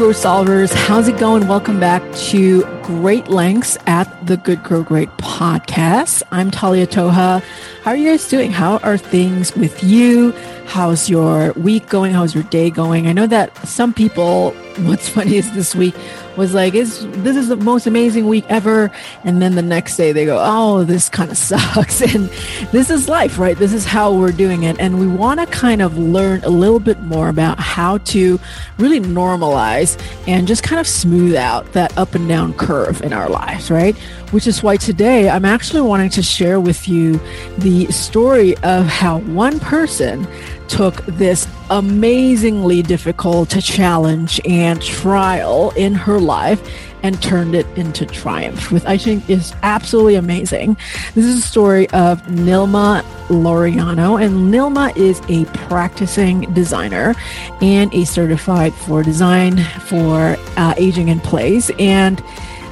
Grow 0.00 0.12
Solvers. 0.12 0.72
How's 0.72 1.08
it 1.08 1.18
going? 1.18 1.46
Welcome 1.46 1.78
back 1.78 2.00
to 2.30 2.62
Great 2.82 3.28
Lengths 3.28 3.76
at 3.86 4.06
the 4.26 4.38
Good 4.38 4.62
Grow 4.62 4.82
Great 4.82 5.10
podcast. 5.18 6.22
I'm 6.30 6.50
Talia 6.50 6.86
Toha. 6.86 7.42
How 7.82 7.90
are 7.90 7.96
you 7.96 8.08
guys 8.08 8.26
doing? 8.26 8.50
How 8.50 8.78
are 8.78 8.96
things 8.96 9.54
with 9.54 9.84
you? 9.84 10.32
How's 10.64 11.10
your 11.10 11.52
week 11.52 11.90
going? 11.90 12.14
How's 12.14 12.34
your 12.34 12.44
day 12.44 12.70
going? 12.70 13.08
I 13.08 13.12
know 13.12 13.26
that 13.26 13.54
some 13.68 13.92
people, 13.92 14.56
what's 14.78 15.08
funny 15.16 15.36
is 15.36 15.52
this 15.52 15.74
week 15.74 15.94
was 16.36 16.54
like, 16.54 16.74
is 16.74 17.06
this 17.22 17.36
is 17.36 17.48
the 17.48 17.56
most 17.56 17.86
amazing 17.86 18.26
week 18.26 18.44
ever. 18.48 18.90
And 19.24 19.42
then 19.42 19.54
the 19.54 19.62
next 19.62 19.96
day 19.96 20.12
they 20.12 20.24
go, 20.24 20.38
oh, 20.40 20.84
this 20.84 21.08
kind 21.08 21.30
of 21.30 21.36
sucks. 21.50 22.00
And 22.10 22.28
this 22.72 22.90
is 22.90 23.08
life, 23.08 23.38
right? 23.38 23.56
This 23.56 23.72
is 23.72 23.84
how 23.84 24.12
we're 24.12 24.32
doing 24.32 24.64
it. 24.64 24.80
And 24.80 24.98
we 24.98 25.06
want 25.06 25.38
to 25.38 25.46
kind 25.46 25.82
of 25.82 25.96
learn 25.98 26.42
a 26.44 26.48
little 26.48 26.80
bit 26.80 27.00
more 27.02 27.28
about 27.28 27.60
how 27.60 27.98
to 27.98 28.40
really 28.78 29.00
normalize 29.00 30.00
and 30.26 30.48
just 30.48 30.62
kind 30.62 30.80
of 30.80 30.86
smooth 30.86 31.36
out 31.36 31.70
that 31.72 31.96
up 31.96 32.14
and 32.14 32.26
down 32.26 32.54
curve 32.54 33.02
in 33.02 33.12
our 33.12 33.28
lives, 33.28 33.70
right? 33.70 33.96
Which 34.32 34.46
is 34.46 34.62
why 34.62 34.76
today 34.76 35.28
I'm 35.28 35.44
actually 35.44 35.82
wanting 35.82 36.10
to 36.10 36.22
share 36.22 36.58
with 36.58 36.88
you 36.88 37.20
the 37.58 37.86
story 37.92 38.56
of 38.58 38.86
how 38.86 39.18
one 39.18 39.60
person 39.60 40.26
took 40.68 41.04
this 41.06 41.46
amazingly 41.70 42.82
difficult 42.82 43.48
to 43.50 43.62
challenge 43.62 44.40
and 44.44 44.82
trial 44.82 45.72
in 45.76 45.94
her 45.94 46.18
life 46.18 46.60
and 47.02 47.22
turned 47.22 47.54
it 47.54 47.66
into 47.78 48.04
triumph, 48.04 48.70
which 48.70 48.84
I 48.84 48.98
think 48.98 49.30
is 49.30 49.54
absolutely 49.62 50.16
amazing. 50.16 50.76
This 51.14 51.24
is 51.24 51.38
a 51.38 51.46
story 51.46 51.88
of 51.90 52.20
Nylma 52.22 53.02
Laureano, 53.28 54.22
and 54.22 54.52
Nylma 54.52 54.94
is 54.96 55.22
a 55.28 55.44
practicing 55.66 56.42
designer 56.52 57.14
and 57.62 57.94
a 57.94 58.04
certified 58.04 58.74
for 58.74 59.02
design 59.02 59.58
for 59.86 60.36
uh, 60.56 60.74
aging 60.76 61.08
in 61.08 61.20
place. 61.20 61.70
And 61.78 62.22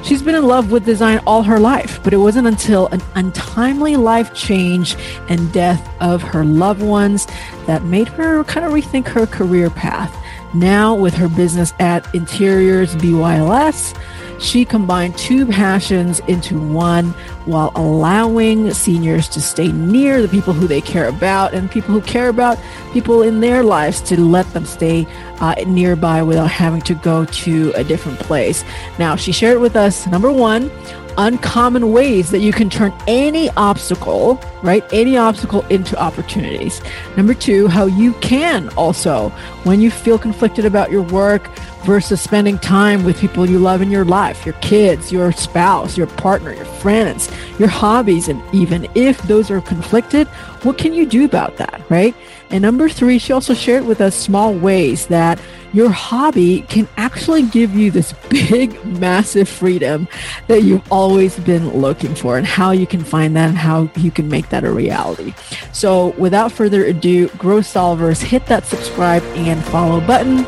She's 0.01 0.21
been 0.21 0.35
in 0.35 0.47
love 0.47 0.71
with 0.71 0.85
design 0.85 1.19
all 1.27 1.43
her 1.43 1.59
life, 1.59 1.99
but 2.03 2.13
it 2.13 2.17
wasn't 2.17 2.47
until 2.47 2.87
an 2.87 3.01
untimely 3.15 3.95
life 3.95 4.33
change 4.33 4.95
and 5.27 5.51
death 5.51 5.87
of 5.99 6.21
her 6.21 6.43
loved 6.43 6.81
ones 6.81 7.27
that 7.67 7.83
made 7.83 8.07
her 8.07 8.43
kind 8.45 8.65
of 8.65 8.71
rethink 8.71 9.07
her 9.07 9.27
career 9.27 9.69
path. 9.69 10.15
Now, 10.53 10.95
with 10.95 11.13
her 11.13 11.27
business 11.27 11.73
at 11.79 12.13
Interiors 12.15 12.95
BYLS, 12.95 13.93
she 14.39 14.65
combined 14.65 15.17
two 15.17 15.45
passions 15.45 16.19
into 16.21 16.59
one 16.59 17.09
while 17.45 17.71
allowing 17.75 18.73
seniors 18.73 19.27
to 19.29 19.41
stay 19.41 19.71
near 19.71 20.21
the 20.21 20.27
people 20.27 20.53
who 20.53 20.67
they 20.67 20.81
care 20.81 21.07
about 21.07 21.53
and 21.53 21.69
people 21.69 21.93
who 21.93 22.01
care 22.01 22.29
about 22.29 22.57
people 22.93 23.21
in 23.21 23.41
their 23.41 23.63
lives 23.63 24.01
to 24.01 24.19
let 24.19 24.51
them 24.53 24.65
stay 24.65 25.05
uh, 25.39 25.55
nearby 25.67 26.23
without 26.23 26.49
having 26.49 26.81
to 26.81 26.95
go 26.95 27.25
to 27.25 27.71
a 27.75 27.83
different 27.83 28.19
place. 28.19 28.63
Now, 28.97 29.15
she 29.15 29.31
shared 29.31 29.59
with 29.59 29.75
us 29.75 30.07
number 30.07 30.31
one, 30.31 30.71
uncommon 31.17 31.91
ways 31.91 32.31
that 32.31 32.39
you 32.39 32.53
can 32.53 32.69
turn 32.69 32.93
any 33.07 33.49
obstacle, 33.51 34.41
right? 34.63 34.83
Any 34.93 35.17
obstacle 35.17 35.65
into 35.67 35.99
opportunities. 35.99 36.81
Number 37.17 37.33
two, 37.33 37.67
how 37.67 37.87
you 37.87 38.13
can 38.15 38.69
also, 38.69 39.29
when 39.63 39.81
you 39.81 39.91
feel 39.91 40.17
conflicted 40.17 40.65
about 40.65 40.91
your 40.91 41.03
work 41.03 41.49
versus 41.83 42.21
spending 42.21 42.57
time 42.59 43.03
with 43.03 43.19
people 43.19 43.49
you 43.49 43.59
love 43.59 43.81
in 43.81 43.89
your 43.89 44.05
life, 44.05 44.45
your 44.45 44.55
kids, 44.55 45.11
your 45.11 45.31
spouse, 45.31 45.97
your 45.97 46.07
partner, 46.07 46.53
your 46.53 46.65
friends, 46.65 47.31
your 47.57 47.69
hobbies, 47.69 48.27
and 48.27 48.41
even 48.53 48.87
if 48.95 49.21
those 49.23 49.49
are 49.49 49.61
conflicted, 49.61 50.27
what 50.63 50.77
can 50.77 50.93
you 50.93 51.05
do 51.05 51.25
about 51.25 51.57
that, 51.57 51.81
right? 51.89 52.13
And 52.49 52.61
number 52.61 52.89
three, 52.89 53.17
she 53.19 53.31
also 53.31 53.53
shared 53.53 53.85
with 53.85 54.01
us 54.01 54.15
small 54.15 54.53
ways 54.53 55.07
that 55.07 55.39
your 55.71 55.89
hobby 55.89 56.61
can 56.63 56.87
actually 56.97 57.43
give 57.43 57.75
you 57.75 57.91
this 57.91 58.13
big, 58.29 58.83
massive 58.85 59.47
freedom 59.47 60.07
that 60.47 60.63
you've 60.63 60.91
always 60.91 61.39
been 61.39 61.69
looking 61.69 62.15
for 62.15 62.37
and 62.37 62.45
how 62.45 62.71
you 62.71 62.87
can 62.87 63.03
find 63.03 63.35
that 63.35 63.49
and 63.49 63.57
how 63.57 63.89
you 63.95 64.11
can 64.11 64.27
make 64.27 64.49
that 64.49 64.63
a 64.63 64.71
reality. 64.71 65.33
So 65.71 66.07
without 66.17 66.51
further 66.51 66.85
ado, 66.85 67.29
Grow 67.29 67.59
Solvers, 67.59 68.21
hit 68.21 68.47
that 68.47 68.65
subscribe 68.65 69.23
and 69.35 69.63
follow 69.65 70.01
button. 70.01 70.45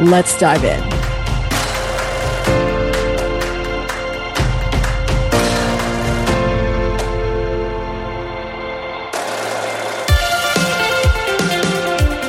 Let's 0.00 0.38
dive 0.38 0.64
in. 0.64 0.80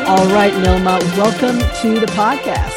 All 0.09 0.25
right, 0.29 0.51
Nylma, 0.53 0.99
welcome 1.15 1.59
to 1.81 1.99
the 1.99 2.07
podcast. 2.13 2.73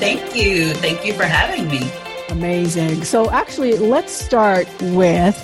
Thank 0.00 0.34
you. 0.34 0.74
Thank 0.74 1.06
you 1.06 1.12
for 1.12 1.22
having 1.22 1.68
me. 1.68 1.88
Amazing. 2.30 3.04
So, 3.04 3.30
actually, 3.30 3.78
let's 3.78 4.12
start 4.12 4.66
with 4.80 5.38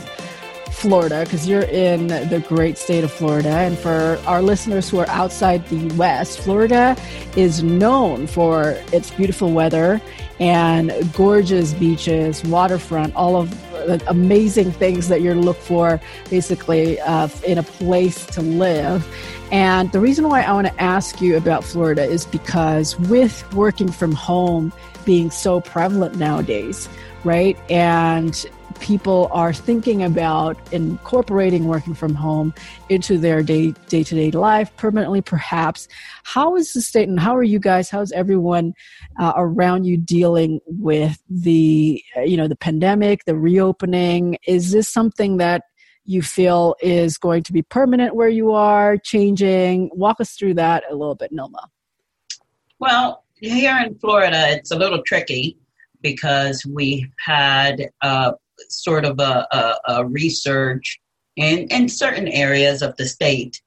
Florida 0.79 1.25
because 1.25 1.49
you're 1.49 1.63
in 1.63 2.07
the 2.07 2.45
great 2.49 2.79
state 2.79 3.03
of 3.03 3.11
Florida. 3.11 3.49
And 3.49 3.77
for 3.77 4.21
our 4.27 4.41
listeners 4.41 4.89
who 4.89 4.99
are 4.99 5.09
outside 5.09 5.67
the 5.69 5.93
West, 5.97 6.39
Florida 6.39 6.97
is 7.37 7.63
known 7.63 8.29
for 8.29 8.77
its 8.93 9.11
beautiful 9.11 9.51
weather 9.53 10.01
and 10.39 10.93
gorgeous 11.15 11.75
beaches, 11.75 12.45
waterfront, 12.45 13.15
all 13.17 13.35
of 13.35 13.51
the 13.87 14.03
amazing 14.09 14.71
things 14.71 15.09
that 15.09 15.21
you're 15.21 15.35
look 15.35 15.57
for 15.57 16.01
basically 16.31 17.01
uh, 17.01 17.29
in 17.45 17.59
a 17.59 17.63
place 17.65 18.25
to 18.27 18.41
live. 18.41 19.05
And 19.51 19.91
the 19.91 19.99
reason 19.99 20.29
why 20.29 20.43
I 20.43 20.53
want 20.53 20.69
to 20.69 20.81
ask 20.81 21.21
you 21.21 21.37
about 21.37 21.65
Florida 21.65 22.05
is 22.05 22.25
because 22.25 22.97
with 23.01 23.53
working 23.53 23.91
from 23.91 24.13
home 24.13 24.73
being 25.05 25.31
so 25.31 25.61
prevalent 25.61 26.17
nowadays, 26.17 26.89
right? 27.25 27.59
And 27.69 28.47
people 28.81 29.29
are 29.33 29.53
thinking 29.53 30.03
about 30.03 30.57
incorporating 30.73 31.67
working 31.67 31.95
from 31.95 32.15
home 32.15 32.55
into 32.89 33.19
their 33.19 33.43
day 33.43 33.73
day 33.89 34.03
to 34.03 34.15
day 34.15 34.31
life 34.31 34.75
permanently, 34.77 35.21
perhaps. 35.21 35.89
How 36.25 36.57
is 36.57 36.73
the 36.73 36.81
state 36.81 37.09
and 37.09 37.19
how 37.21 37.37
are 37.37 37.43
you 37.43 37.59
guys? 37.59 37.91
How's 37.91 38.13
everyone 38.13 38.75
uh, 39.19 39.33
around 39.37 39.85
you 39.85 39.97
dealing 39.97 40.61
with 40.67 41.23
the 41.29 42.03
you 42.25 42.37
know 42.37 42.49
the 42.49 42.57
pandemic, 42.57 43.25
the 43.25 43.37
reopening? 43.37 44.39
Is 44.47 44.73
this 44.73 44.89
something 44.89 45.39
that 45.39 45.63
you 46.05 46.23
feel 46.23 46.75
is 46.81 47.19
going 47.19 47.43
to 47.43 47.53
be 47.53 47.63
permanent 47.63 48.15
where 48.15 48.29
you 48.29 48.53
are, 48.53 48.97
changing? 48.97 49.91
Walk 49.93 50.21
us 50.21 50.33
through 50.33 50.55
that 50.55 50.85
a 50.91 50.95
little 50.95 51.15
bit, 51.15 51.33
Nylma. 51.33 51.67
Well, 52.79 53.25
here 53.41 53.79
in 53.85 53.99
Florida, 53.99 54.51
it's 54.51 54.71
a 54.71 54.77
little 54.77 55.03
tricky 55.03 55.59
because 56.01 56.65
we 56.65 57.11
had 57.19 57.91
uh, 58.03 58.33
sort 58.69 59.05
of 59.05 59.19
a, 59.21 59.47
a, 59.53 59.75
a, 59.89 60.07
research 60.07 61.01
in, 61.37 61.69
in 61.69 61.89
certain 61.89 62.29
areas 62.29 62.83
of 62.83 62.97
the 62.97 63.07
state 63.07 63.61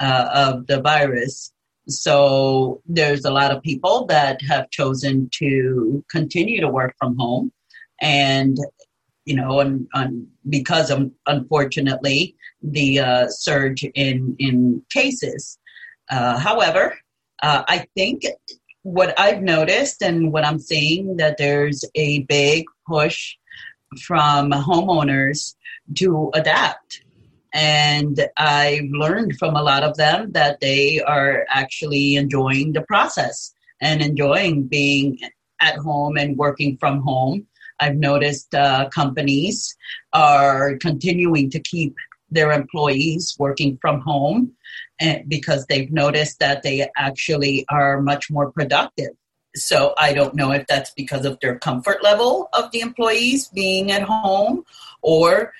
uh, 0.00 0.28
of 0.34 0.66
the 0.66 0.80
virus. 0.80 1.52
So 1.88 2.82
there's 2.86 3.24
a 3.24 3.30
lot 3.30 3.50
of 3.50 3.62
people 3.62 4.06
that 4.06 4.40
have 4.42 4.70
chosen 4.70 5.28
to 5.34 6.04
continue 6.10 6.60
to 6.60 6.68
work 6.68 6.94
from 6.98 7.16
home. 7.16 7.52
And 8.00 8.58
you 9.24 9.36
know, 9.36 9.60
and, 9.60 9.86
and 9.92 10.26
because 10.48 10.90
of 10.90 11.10
unfortunately 11.26 12.34
the 12.62 13.00
uh, 13.00 13.28
surge 13.28 13.84
in 13.94 14.34
in 14.38 14.82
cases. 14.90 15.58
Uh, 16.10 16.38
however, 16.38 16.98
uh, 17.42 17.62
I 17.68 17.86
think 17.94 18.22
what 18.82 19.18
I've 19.20 19.42
noticed 19.42 20.02
and 20.02 20.32
what 20.32 20.46
I'm 20.46 20.58
seeing 20.58 21.18
that 21.18 21.36
there's 21.36 21.84
a 21.94 22.22
big 22.22 22.64
push 22.86 23.36
from 24.00 24.50
homeowners 24.50 25.54
to 25.96 26.30
adapt. 26.34 27.02
And 27.54 28.28
I've 28.36 28.90
learned 28.90 29.38
from 29.38 29.56
a 29.56 29.62
lot 29.62 29.82
of 29.82 29.96
them 29.96 30.32
that 30.32 30.60
they 30.60 31.00
are 31.00 31.46
actually 31.48 32.16
enjoying 32.16 32.72
the 32.72 32.82
process 32.82 33.54
and 33.80 34.02
enjoying 34.02 34.64
being 34.64 35.18
at 35.60 35.76
home 35.76 36.18
and 36.18 36.36
working 36.36 36.76
from 36.76 37.00
home 37.00 37.46
I've 37.80 37.96
noticed 37.96 38.54
uh, 38.54 38.88
companies 38.88 39.76
are 40.12 40.76
continuing 40.78 41.50
to 41.50 41.60
keep 41.60 41.94
their 42.30 42.52
employees 42.52 43.36
working 43.38 43.78
from 43.80 44.00
home 44.00 44.52
and, 45.00 45.28
because 45.28 45.66
they've 45.66 45.90
noticed 45.90 46.40
that 46.40 46.62
they 46.62 46.88
actually 46.96 47.64
are 47.70 48.02
much 48.02 48.30
more 48.30 48.50
productive. 48.52 49.12
So 49.54 49.94
I 49.98 50.12
don't 50.12 50.34
know 50.34 50.52
if 50.52 50.66
that's 50.66 50.90
because 50.90 51.24
of 51.24 51.38
their 51.40 51.58
comfort 51.58 52.02
level 52.02 52.48
of 52.52 52.70
the 52.70 52.80
employees 52.80 53.48
being 53.48 53.90
at 53.90 54.02
home 54.02 54.64
or 55.02 55.52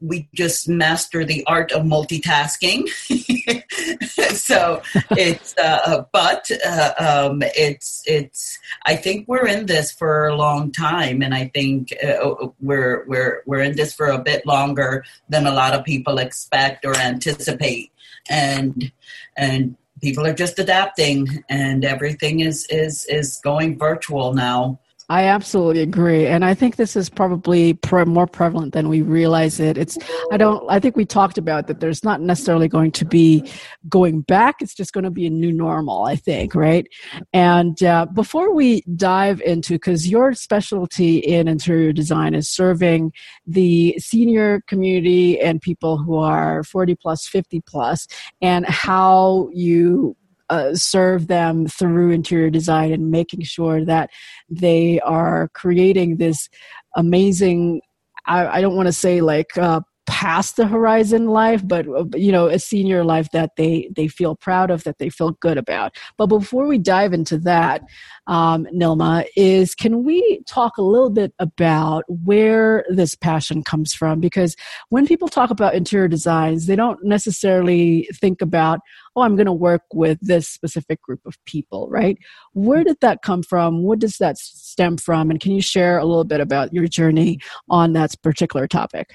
we 0.00 0.28
just 0.34 0.68
master 0.68 1.24
the 1.24 1.44
art 1.46 1.72
of 1.72 1.82
multitasking. 1.82 2.88
so 4.34 4.82
it's, 5.10 5.56
uh, 5.56 6.04
but 6.12 6.50
uh, 6.66 6.92
um, 6.98 7.42
it's 7.42 8.02
it's. 8.06 8.58
I 8.86 8.96
think 8.96 9.28
we're 9.28 9.46
in 9.46 9.66
this 9.66 9.92
for 9.92 10.26
a 10.26 10.36
long 10.36 10.72
time, 10.72 11.22
and 11.22 11.34
I 11.34 11.50
think 11.54 11.94
uh, 12.02 12.48
we're 12.60 13.04
we're 13.06 13.42
we're 13.46 13.62
in 13.62 13.76
this 13.76 13.92
for 13.94 14.08
a 14.08 14.18
bit 14.18 14.46
longer 14.46 15.04
than 15.28 15.46
a 15.46 15.52
lot 15.52 15.74
of 15.74 15.84
people 15.84 16.18
expect 16.18 16.84
or 16.84 16.96
anticipate. 16.96 17.92
And 18.28 18.92
and 19.36 19.76
people 20.00 20.26
are 20.26 20.34
just 20.34 20.58
adapting 20.58 21.44
and 21.48 21.84
everything 21.84 22.40
is 22.40 22.66
is 22.70 23.04
is 23.06 23.40
going 23.42 23.78
virtual 23.78 24.34
now 24.34 24.78
I 25.10 25.24
absolutely 25.24 25.80
agree, 25.80 26.26
and 26.26 26.44
I 26.44 26.52
think 26.52 26.76
this 26.76 26.94
is 26.94 27.08
probably 27.08 27.72
pre- 27.72 28.04
more 28.04 28.26
prevalent 28.26 28.74
than 28.74 28.90
we 28.90 29.00
realize 29.00 29.58
it. 29.58 29.78
It's 29.78 29.96
I 30.30 30.36
don't 30.36 30.62
I 30.68 30.78
think 30.80 30.96
we 30.96 31.06
talked 31.06 31.38
about 31.38 31.66
that. 31.68 31.80
There's 31.80 32.04
not 32.04 32.20
necessarily 32.20 32.68
going 32.68 32.92
to 32.92 33.06
be 33.06 33.50
going 33.88 34.20
back. 34.20 34.56
It's 34.60 34.74
just 34.74 34.92
going 34.92 35.04
to 35.04 35.10
be 35.10 35.26
a 35.26 35.30
new 35.30 35.50
normal. 35.50 36.04
I 36.04 36.16
think, 36.16 36.54
right? 36.54 36.86
And 37.32 37.82
uh, 37.82 38.04
before 38.12 38.52
we 38.52 38.82
dive 38.96 39.40
into, 39.40 39.74
because 39.74 40.08
your 40.08 40.34
specialty 40.34 41.18
in 41.18 41.48
interior 41.48 41.94
design 41.94 42.34
is 42.34 42.50
serving 42.50 43.12
the 43.46 43.96
senior 43.98 44.60
community 44.66 45.40
and 45.40 45.58
people 45.62 45.96
who 45.96 46.16
are 46.16 46.62
40 46.64 46.96
plus, 46.96 47.26
50 47.26 47.62
plus, 47.62 48.06
and 48.42 48.66
how 48.66 49.48
you 49.54 50.16
uh, 50.50 50.74
serve 50.74 51.26
them 51.26 51.66
through 51.66 52.10
interior 52.10 52.50
design 52.50 52.92
and 52.92 53.10
making 53.10 53.42
sure 53.42 53.84
that 53.84 54.10
they 54.48 55.00
are 55.00 55.48
creating 55.54 56.16
this 56.16 56.48
amazing 56.96 57.80
I, 58.26 58.58
I 58.58 58.60
don't 58.60 58.76
want 58.76 58.86
to 58.86 58.92
say 58.92 59.20
like 59.20 59.56
uh, 59.56 59.80
past 60.08 60.56
the 60.56 60.66
horizon 60.66 61.26
life 61.26 61.60
but 61.68 61.86
uh, 61.86 62.04
you 62.14 62.32
know 62.32 62.46
a 62.46 62.58
senior 62.58 63.04
life 63.04 63.28
that 63.32 63.50
they 63.56 63.90
they 63.94 64.08
feel 64.08 64.34
proud 64.34 64.70
of 64.70 64.82
that 64.84 64.98
they 64.98 65.10
feel 65.10 65.32
good 65.32 65.58
about. 65.58 65.94
But 66.16 66.26
before 66.26 66.66
we 66.66 66.78
dive 66.78 67.12
into 67.12 67.36
that 67.40 67.82
um, 68.26 68.66
nylma 68.74 69.26
is 69.36 69.74
can 69.74 70.04
we 70.04 70.40
talk 70.46 70.78
a 70.78 70.82
little 70.82 71.10
bit 71.10 71.34
about 71.38 72.04
where 72.08 72.86
this 72.88 73.14
passion 73.14 73.62
comes 73.62 73.92
from? 73.92 74.18
Because 74.18 74.56
when 74.88 75.06
people 75.06 75.28
talk 75.28 75.50
about 75.50 75.74
interior 75.74 76.08
designs 76.08 76.66
they 76.66 76.76
don't 76.76 77.04
necessarily 77.04 78.08
think 78.14 78.40
about 78.40 78.80
oh 79.14 79.22
i'm 79.22 79.36
going 79.36 79.46
to 79.46 79.52
work 79.52 79.82
with 79.92 80.18
this 80.22 80.48
specific 80.48 81.02
group 81.02 81.20
of 81.26 81.36
people 81.44 81.88
right? 81.90 82.18
Where 82.52 82.84
did 82.84 82.96
that 83.00 83.22
come 83.22 83.42
from? 83.42 83.82
What 83.82 83.98
does 83.98 84.16
that 84.18 84.38
stem 84.38 84.96
from? 84.96 85.30
And 85.30 85.40
can 85.40 85.52
you 85.52 85.62
share 85.62 85.98
a 85.98 86.04
little 86.04 86.24
bit 86.24 86.40
about 86.40 86.72
your 86.72 86.86
journey 86.86 87.38
on 87.68 87.92
that 87.92 88.14
particular 88.22 88.66
topic 88.66 89.14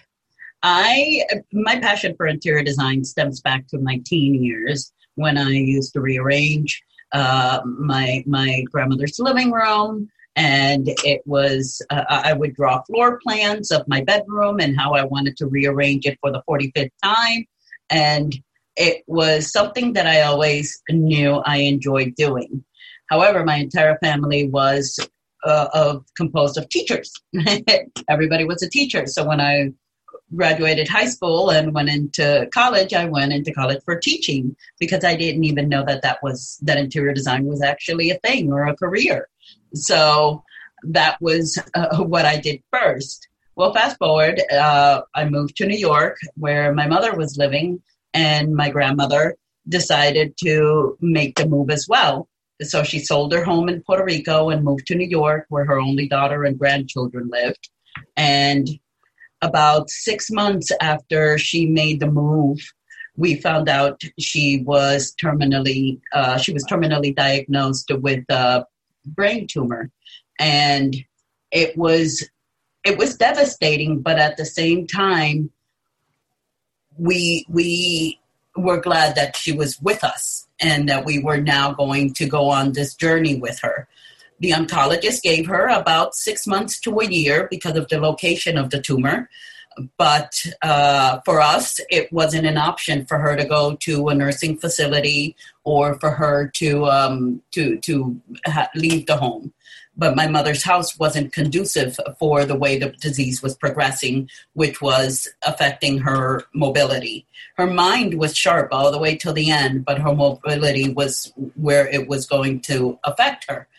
I 0.64 1.26
my 1.52 1.78
passion 1.80 2.16
for 2.16 2.26
interior 2.26 2.64
design 2.64 3.04
stems 3.04 3.42
back 3.42 3.68
to 3.68 3.80
my 3.80 4.02
teen 4.06 4.42
years 4.42 4.94
when 5.16 5.38
I 5.38 5.50
used 5.50 5.94
to 5.94 6.02
rearrange 6.02 6.82
uh, 7.12 7.60
my 7.66 8.24
my 8.26 8.64
grandmother's 8.72 9.20
living 9.20 9.52
room, 9.52 10.10
and 10.38 10.88
it 11.04 11.22
was 11.26 11.82
uh, 11.90 12.06
I 12.08 12.34
would 12.34 12.56
draw 12.56 12.82
floor 12.84 13.20
plans 13.22 13.72
of 13.72 13.88
my 13.90 14.02
bedroom 14.02 14.62
and 14.62 14.80
how 14.80 14.94
I 14.94 15.04
wanted 15.04 15.36
to 15.38 15.48
rearrange 15.48 16.06
it 16.06 16.18
for 16.22 16.32
the 16.32 16.42
45th 16.50 16.92
time, 17.04 17.46
and 17.90 18.34
it 18.78 19.04
was 19.06 19.52
something 19.52 19.94
that 19.94 20.08
I 20.08 20.22
always 20.22 20.82
knew 20.90 21.36
I 21.46 21.58
enjoyed 21.58 22.16
doing. 22.16 22.64
However, 23.10 23.44
my 23.44 23.58
entire 23.58 23.98
family 24.00 24.48
was 24.48 24.98
uh, 25.44 25.68
of 25.74 26.06
composed 26.16 26.58
of 26.58 26.70
teachers. 26.70 27.12
Everybody 28.10 28.46
was 28.46 28.64
a 28.64 28.70
teacher, 28.70 29.06
so 29.08 29.28
when 29.28 29.42
I 29.42 29.74
graduated 30.36 30.88
high 30.88 31.06
school 31.06 31.50
and 31.50 31.74
went 31.74 31.90
into 31.90 32.48
college, 32.54 32.94
I 32.94 33.06
went 33.06 33.34
into 33.34 33.54
college 33.54 33.82
for 33.84 34.00
teaching 34.00 34.56
because 34.80 35.04
I 35.04 35.16
didn't 35.16 35.44
even 35.44 35.70
know 35.70 35.84
that 35.86 36.02
that 36.02 36.22
was 36.24 36.58
that 36.64 36.78
interior 36.78 37.14
design 37.14 37.46
was 37.46 37.62
actually 37.62 38.10
a 38.10 38.20
thing 38.20 38.52
or 38.52 38.66
a 38.66 38.76
career. 38.76 39.28
So 39.74 40.44
that 40.84 41.22
was 41.22 41.62
uh, 41.74 42.04
what 42.04 42.26
I 42.26 42.38
did 42.38 42.62
first. 42.72 43.28
Well, 43.56 43.74
fast 43.74 43.98
forward, 43.98 44.42
uh, 44.52 45.02
I 45.14 45.26
moved 45.26 45.58
to 45.58 45.68
New 45.68 45.78
York 45.78 46.18
where 46.36 46.74
my 46.74 46.88
mother 46.88 47.16
was 47.16 47.38
living, 47.38 47.82
and 48.14 48.56
my 48.56 48.70
grandmother 48.70 49.36
decided 49.70 50.36
to 50.44 50.98
make 51.02 51.36
the 51.36 51.48
move 51.48 51.70
as 51.70 51.88
well. 51.88 52.28
So 52.62 52.84
she 52.84 53.00
sold 53.00 53.34
her 53.34 53.44
home 53.44 53.70
in 53.70 53.82
Puerto 53.82 54.04
Rico 54.04 54.50
and 54.50 54.64
moved 54.64 54.88
to 54.88 54.96
New 54.96 55.08
York 55.08 55.46
where 55.50 55.66
her 55.66 55.80
only 55.80 56.08
daughter 56.08 56.44
and 56.44 56.58
grandchildren 56.58 57.30
lived. 57.32 57.70
And 58.16 58.68
about 59.44 59.90
six 59.90 60.32
months 60.32 60.72
after 60.82 61.38
she 61.38 61.68
made 61.68 62.00
the 62.00 62.08
move, 62.08 62.60
we 63.16 63.36
found 63.36 63.70
out 63.70 64.02
she 64.18 64.64
was 64.66 65.14
terminally 65.22 66.00
uh, 66.14 66.38
she 66.38 66.54
was 66.54 66.66
terminally 66.66 67.16
diagnosed 67.16 67.92
with 67.92 68.24
a 68.30 68.66
brain 69.06 69.46
tumor, 69.46 69.92
and 70.40 70.96
it 71.52 71.78
was 71.78 72.28
it 72.84 72.98
was 72.98 73.16
devastating. 73.18 74.02
But 74.02 74.18
at 74.18 74.38
the 74.38 74.46
same 74.46 74.88
time, 74.88 75.52
we 76.98 77.46
we 77.50 78.20
were 78.56 78.80
glad 78.80 79.16
that 79.16 79.36
she 79.36 79.52
was 79.52 79.80
with 79.82 80.04
us 80.04 80.48
and 80.60 80.88
that 80.88 81.06
we 81.06 81.20
were 81.20 81.42
now 81.42 81.74
going 81.74 82.14
to 82.14 82.26
go 82.26 82.50
on 82.50 82.72
this 82.72 82.96
journey 82.96 83.36
with 83.36 83.60
her. 83.60 83.88
The 84.44 84.52
oncologist 84.52 85.22
gave 85.22 85.48
her 85.48 85.70
about 85.70 86.16
six 86.16 86.46
months 86.46 86.78
to 86.82 87.00
a 87.00 87.06
year 87.06 87.48
because 87.50 87.78
of 87.78 87.88
the 87.88 87.98
location 87.98 88.58
of 88.58 88.72
the 88.72 88.82
tumor. 88.82 89.30
But 89.98 90.46
uh, 90.62 91.22
for 91.24 91.40
us, 91.40 91.80
it 91.90 92.12
wasn't 92.12 92.46
an 92.46 92.58
option 92.58 93.06
for 93.06 93.20
her 93.20 93.38
to 93.38 93.46
go 93.46 93.78
to 93.78 94.10
a 94.10 94.14
nursing 94.14 94.58
facility 94.58 95.38
or 95.64 95.98
for 95.98 96.10
her 96.10 96.50
to 96.56 96.86
um, 96.88 97.42
to 97.52 97.78
to 97.78 98.20
ha- 98.46 98.68
leave 98.76 99.06
the 99.06 99.16
home. 99.16 99.54
But 99.96 100.18
my 100.18 100.28
mother's 100.28 100.64
house 100.64 101.00
wasn't 101.00 101.32
conducive 101.32 101.98
for 102.20 102.44
the 102.44 102.56
way 102.56 102.78
the 102.78 102.90
disease 102.90 103.42
was 103.42 103.56
progressing, 103.56 104.30
which 104.56 104.82
was 104.82 105.30
affecting 105.48 106.00
her 106.00 106.44
mobility. 106.54 107.26
Her 107.56 107.68
mind 107.68 108.16
was 108.16 108.36
sharp 108.36 108.74
all 108.74 108.92
the 108.92 109.00
way 109.00 109.16
till 109.16 109.34
the 109.34 109.52
end, 109.52 109.86
but 109.86 110.00
her 110.00 110.14
mobility 110.14 110.92
was 110.92 111.32
where 111.56 111.88
it 111.88 112.10
was 112.10 112.26
going 112.26 112.60
to 112.62 113.00
affect 113.06 113.46
her 113.50 113.70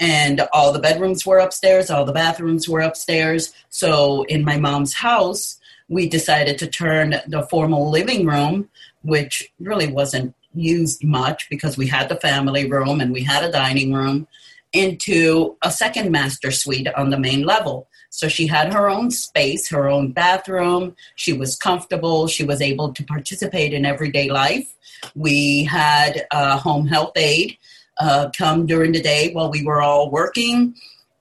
and 0.00 0.40
all 0.52 0.72
the 0.72 0.78
bedrooms 0.78 1.26
were 1.26 1.38
upstairs, 1.38 1.90
all 1.90 2.06
the 2.06 2.12
bathrooms 2.12 2.68
were 2.68 2.80
upstairs. 2.80 3.52
So 3.68 4.24
in 4.24 4.44
my 4.44 4.56
mom's 4.56 4.94
house, 4.94 5.60
we 5.88 6.08
decided 6.08 6.58
to 6.58 6.66
turn 6.66 7.20
the 7.28 7.46
formal 7.50 7.90
living 7.90 8.26
room, 8.26 8.70
which 9.02 9.52
really 9.60 9.92
wasn't 9.92 10.34
used 10.54 11.04
much 11.04 11.48
because 11.50 11.76
we 11.76 11.86
had 11.86 12.08
the 12.08 12.16
family 12.16 12.68
room 12.68 13.00
and 13.00 13.12
we 13.12 13.22
had 13.22 13.44
a 13.44 13.52
dining 13.52 13.92
room, 13.92 14.26
into 14.72 15.56
a 15.62 15.70
second 15.70 16.10
master 16.10 16.50
suite 16.50 16.88
on 16.94 17.10
the 17.10 17.18
main 17.18 17.42
level. 17.42 17.88
So 18.10 18.28
she 18.28 18.46
had 18.46 18.72
her 18.72 18.88
own 18.88 19.10
space, 19.10 19.68
her 19.68 19.88
own 19.88 20.12
bathroom. 20.12 20.94
She 21.16 21.32
was 21.32 21.56
comfortable. 21.56 22.28
She 22.28 22.44
was 22.44 22.60
able 22.60 22.92
to 22.92 23.04
participate 23.04 23.72
in 23.72 23.84
everyday 23.84 24.30
life. 24.30 24.72
We 25.14 25.64
had 25.64 26.24
a 26.30 26.56
home 26.56 26.86
health 26.86 27.12
aide 27.16 27.58
uh, 28.00 28.30
come 28.36 28.66
during 28.66 28.92
the 28.92 29.02
day 29.02 29.32
while 29.32 29.50
we 29.50 29.62
were 29.62 29.82
all 29.82 30.10
working. 30.10 30.74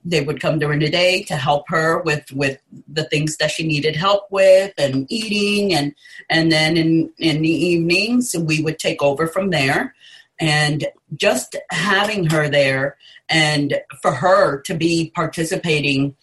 They 0.05 0.21
would 0.21 0.39
come 0.39 0.59
during 0.59 0.79
the 0.79 0.89
day 0.89 1.23
to 1.23 1.35
help 1.35 1.65
her 1.67 2.01
with, 2.01 2.31
with 2.31 2.59
the 2.87 3.03
things 3.03 3.37
that 3.37 3.51
she 3.51 3.67
needed 3.67 3.95
help 3.95 4.31
with 4.31 4.73
and 4.77 5.05
eating 5.11 5.73
and 5.73 5.93
and 6.29 6.51
then 6.51 6.77
in, 6.77 7.11
in 7.19 7.41
the 7.41 7.49
evenings 7.49 8.33
we 8.39 8.61
would 8.61 8.79
take 8.79 9.03
over 9.03 9.27
from 9.27 9.49
there 9.49 9.93
and 10.39 10.87
just 11.15 11.57
having 11.69 12.25
her 12.29 12.47
there 12.47 12.95
and 13.29 13.81
for 14.01 14.13
her 14.13 14.61
to 14.61 14.73
be 14.73 15.11
participating 15.13 16.15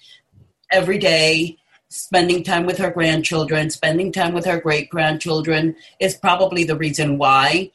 every 0.72 0.98
day 0.98 1.56
spending 1.88 2.42
time 2.42 2.64
with 2.64 2.78
her 2.78 2.90
grandchildren 2.90 3.68
spending 3.68 4.10
time 4.10 4.32
with 4.32 4.46
her 4.46 4.58
great 4.58 4.88
grandchildren 4.88 5.76
is 6.00 6.16
probably 6.16 6.64
the 6.64 6.76
reason 6.76 7.18
why 7.18 7.70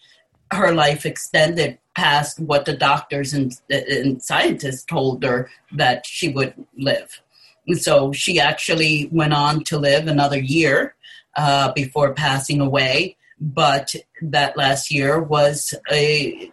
her 0.51 0.73
life 0.73 1.05
extended 1.05 1.77
past 1.95 2.39
what 2.39 2.65
the 2.65 2.75
doctors 2.75 3.33
and, 3.33 3.59
and 3.69 4.21
scientists 4.21 4.83
told 4.83 5.23
her 5.23 5.49
that 5.73 6.05
she 6.05 6.29
would 6.29 6.53
live. 6.77 7.21
And 7.67 7.79
so 7.79 8.11
she 8.11 8.39
actually 8.39 9.09
went 9.11 9.33
on 9.33 9.63
to 9.65 9.77
live 9.77 10.07
another 10.07 10.39
year 10.39 10.95
uh, 11.35 11.71
before 11.73 12.13
passing 12.13 12.61
away. 12.61 13.17
But 13.39 13.95
that 14.21 14.57
last 14.57 14.91
year 14.91 15.19
was 15.19 15.73
a, 15.91 16.51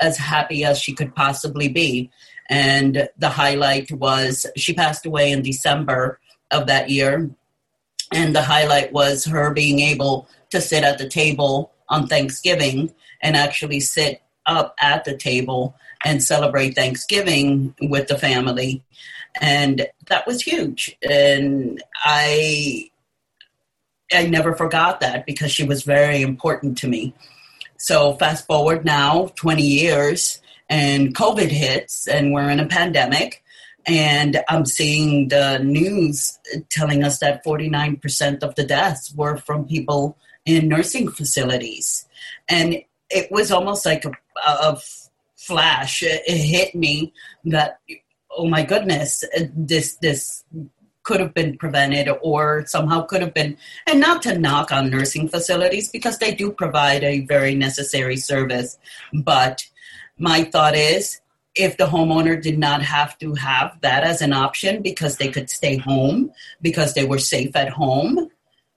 as 0.00 0.16
happy 0.16 0.64
as 0.64 0.78
she 0.78 0.94
could 0.94 1.14
possibly 1.14 1.68
be. 1.68 2.10
And 2.48 3.08
the 3.18 3.28
highlight 3.28 3.92
was 3.92 4.46
she 4.56 4.72
passed 4.72 5.06
away 5.06 5.30
in 5.30 5.42
December 5.42 6.18
of 6.50 6.66
that 6.66 6.90
year. 6.90 7.30
And 8.12 8.34
the 8.34 8.42
highlight 8.42 8.92
was 8.92 9.24
her 9.26 9.52
being 9.52 9.80
able 9.80 10.28
to 10.50 10.60
sit 10.60 10.82
at 10.82 10.98
the 10.98 11.08
table 11.08 11.72
on 11.88 12.06
Thanksgiving 12.06 12.92
and 13.22 13.36
actually 13.36 13.80
sit 13.80 14.22
up 14.46 14.74
at 14.80 15.04
the 15.04 15.16
table 15.16 15.76
and 16.04 16.22
celebrate 16.22 16.74
Thanksgiving 16.74 17.74
with 17.80 18.08
the 18.08 18.18
family. 18.18 18.82
And 19.40 19.86
that 20.06 20.26
was 20.26 20.42
huge. 20.42 20.96
And 21.08 21.82
I 21.94 22.90
I 24.12 24.26
never 24.26 24.54
forgot 24.54 25.00
that 25.00 25.24
because 25.24 25.52
she 25.52 25.62
was 25.64 25.84
very 25.84 26.20
important 26.20 26.78
to 26.78 26.88
me. 26.88 27.14
So 27.76 28.14
fast 28.14 28.46
forward 28.46 28.84
now 28.84 29.30
20 29.36 29.62
years 29.62 30.40
and 30.68 31.14
COVID 31.14 31.48
hits 31.48 32.08
and 32.08 32.32
we're 32.32 32.50
in 32.50 32.60
a 32.60 32.66
pandemic 32.66 33.44
and 33.86 34.42
I'm 34.48 34.66
seeing 34.66 35.28
the 35.28 35.58
news 35.58 36.38
telling 36.70 37.02
us 37.02 37.18
that 37.20 37.44
49% 37.44 38.42
of 38.42 38.54
the 38.54 38.64
deaths 38.64 39.12
were 39.14 39.36
from 39.36 39.66
people 39.66 40.16
in 40.44 40.68
nursing 40.68 41.08
facilities. 41.08 42.06
And 42.48 42.82
it 43.08 43.30
was 43.30 43.50
almost 43.50 43.86
like 43.86 44.04
a, 44.04 44.12
of 44.46 44.82
flash 45.36 46.02
it 46.02 46.22
hit 46.26 46.74
me 46.74 47.12
that 47.44 47.78
oh 48.36 48.46
my 48.46 48.62
goodness 48.62 49.24
this 49.54 49.96
this 49.96 50.44
could 51.02 51.20
have 51.20 51.34
been 51.34 51.56
prevented 51.56 52.08
or 52.22 52.64
somehow 52.66 53.02
could 53.02 53.20
have 53.20 53.34
been 53.34 53.56
and 53.86 54.00
not 54.00 54.22
to 54.22 54.38
knock 54.38 54.70
on 54.70 54.90
nursing 54.90 55.28
facilities 55.28 55.88
because 55.88 56.18
they 56.18 56.34
do 56.34 56.52
provide 56.52 57.02
a 57.02 57.20
very 57.20 57.54
necessary 57.54 58.16
service. 58.16 58.78
But 59.12 59.64
my 60.18 60.44
thought 60.44 60.76
is 60.76 61.20
if 61.54 61.76
the 61.76 61.86
homeowner 61.86 62.40
did 62.40 62.58
not 62.58 62.82
have 62.82 63.18
to 63.18 63.34
have 63.34 63.76
that 63.80 64.04
as 64.04 64.22
an 64.22 64.32
option 64.32 64.82
because 64.82 65.16
they 65.16 65.28
could 65.28 65.50
stay 65.50 65.78
home 65.78 66.30
because 66.62 66.94
they 66.94 67.04
were 67.04 67.18
safe 67.18 67.56
at 67.56 67.70
home 67.70 68.28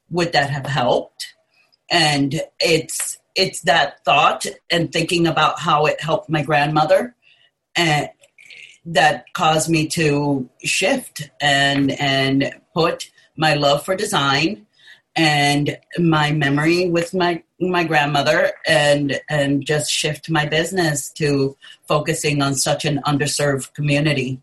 would 0.09 0.31
that 0.33 0.49
have 0.49 0.65
helped? 0.65 1.33
And 1.91 2.41
it's 2.59 3.17
it's 3.35 3.61
that 3.61 4.03
thought 4.05 4.45
and 4.69 4.91
thinking 4.91 5.27
about 5.27 5.59
how 5.59 5.85
it 5.85 6.01
helped 6.01 6.29
my 6.29 6.41
grandmother 6.41 7.15
and 7.75 8.09
that 8.85 9.25
caused 9.33 9.69
me 9.69 9.87
to 9.87 10.49
shift 10.63 11.29
and 11.41 11.91
and 11.99 12.53
put 12.73 13.09
my 13.37 13.53
love 13.53 13.83
for 13.83 13.95
design 13.95 14.65
and 15.15 15.77
my 15.97 16.31
memory 16.31 16.89
with 16.89 17.13
my 17.13 17.41
my 17.59 17.83
grandmother 17.83 18.51
and 18.67 19.19
and 19.29 19.65
just 19.65 19.91
shift 19.91 20.29
my 20.29 20.45
business 20.45 21.09
to 21.11 21.55
focusing 21.87 22.41
on 22.41 22.55
such 22.55 22.83
an 22.83 22.99
underserved 23.05 23.73
community 23.73 24.41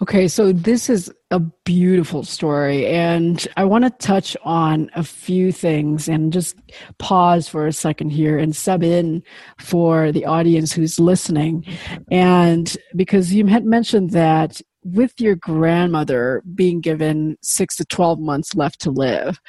Okay, 0.00 0.26
so 0.26 0.52
this 0.52 0.90
is 0.90 1.12
a 1.30 1.38
beautiful 1.38 2.24
story, 2.24 2.86
and 2.86 3.46
I 3.56 3.64
want 3.64 3.84
to 3.84 3.90
touch 3.90 4.36
on 4.42 4.90
a 4.94 5.04
few 5.04 5.52
things 5.52 6.08
and 6.08 6.32
just 6.32 6.56
pause 6.98 7.48
for 7.48 7.66
a 7.66 7.72
second 7.72 8.10
here 8.10 8.38
and 8.38 8.54
sub 8.54 8.82
in 8.82 9.22
for 9.58 10.10
the 10.12 10.26
audience 10.26 10.72
who's 10.72 10.98
listening. 10.98 11.64
And 12.10 12.76
because 12.96 13.32
you 13.32 13.46
had 13.46 13.64
mentioned 13.64 14.10
that 14.10 14.60
with 14.84 15.20
your 15.20 15.36
grandmother 15.36 16.42
being 16.54 16.80
given 16.80 17.36
six 17.42 17.76
to 17.76 17.84
12 17.84 18.18
months 18.18 18.54
left 18.54 18.80
to 18.80 18.90
live, 18.90 19.40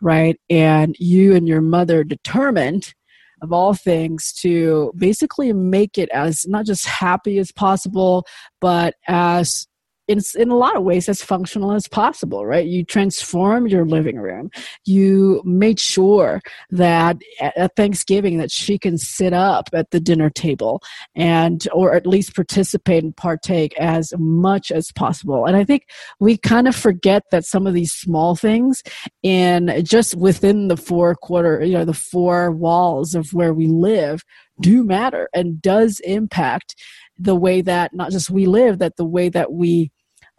right, 0.00 0.38
and 0.50 0.94
you 0.98 1.34
and 1.34 1.48
your 1.48 1.62
mother 1.62 2.04
determined 2.04 2.92
of 3.40 3.52
all 3.52 3.74
things 3.74 4.32
to 4.32 4.92
basically 4.96 5.52
make 5.52 5.98
it 5.98 6.08
as 6.10 6.46
not 6.46 6.64
just 6.64 6.86
happy 6.86 7.38
as 7.38 7.50
possible 7.50 8.24
but 8.60 8.94
as 9.08 9.66
in, 10.08 10.20
in 10.36 10.50
a 10.50 10.56
lot 10.56 10.76
of 10.76 10.82
ways 10.82 11.08
as 11.08 11.22
functional 11.22 11.72
as 11.72 11.88
possible 11.88 12.44
right? 12.44 12.66
You 12.66 12.84
transform 12.84 13.66
your 13.66 13.84
living 13.84 14.16
room. 14.16 14.50
You 14.84 15.42
made 15.44 15.78
sure 15.78 16.40
that 16.70 17.18
at 17.40 17.76
thanksgiving 17.76 18.38
that 18.38 18.50
she 18.50 18.78
can 18.78 18.98
sit 18.98 19.32
up 19.32 19.68
at 19.72 19.90
the 19.90 20.00
dinner 20.00 20.30
table 20.30 20.82
and 21.14 21.66
or 21.72 21.94
at 21.94 22.06
least 22.06 22.34
participate 22.34 23.04
and 23.04 23.16
partake 23.16 23.78
as 23.78 24.12
much 24.18 24.70
as 24.70 24.90
possible. 24.92 25.46
And 25.46 25.56
i 25.56 25.64
think 25.64 25.86
we 26.20 26.36
kind 26.36 26.68
of 26.68 26.74
forget 26.74 27.24
that 27.30 27.44
some 27.44 27.66
of 27.66 27.74
these 27.74 27.92
small 27.92 28.36
things 28.36 28.82
in 29.22 29.82
just 29.84 30.14
within 30.14 30.68
the 30.68 30.76
four 30.76 31.14
quarter 31.14 31.62
you 31.62 31.72
know 31.72 31.84
the 31.84 31.94
four 31.94 32.50
walls 32.50 33.14
of 33.14 33.32
where 33.32 33.54
we 33.54 33.66
live 33.66 34.22
do 34.60 34.84
matter 34.84 35.28
and 35.34 35.60
does 35.60 36.00
impact 36.00 36.74
the 37.18 37.36
way 37.36 37.60
that 37.60 37.94
not 37.94 38.10
just 38.10 38.30
we 38.30 38.46
live 38.46 38.78
that 38.78 38.96
the 38.96 39.04
way 39.04 39.28
that 39.28 39.52
we 39.52 39.90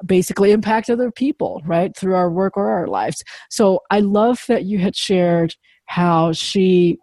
basically 0.05 0.51
impact 0.51 0.89
other 0.89 1.11
people 1.11 1.61
right 1.65 1.95
through 1.95 2.15
our 2.15 2.29
work 2.29 2.57
or 2.57 2.69
our 2.69 2.87
lives. 2.87 3.23
So 3.49 3.79
i 3.89 3.99
love 3.99 4.43
that 4.47 4.65
you 4.65 4.79
had 4.79 4.95
shared 4.95 5.55
how 5.85 6.31
she 6.33 6.97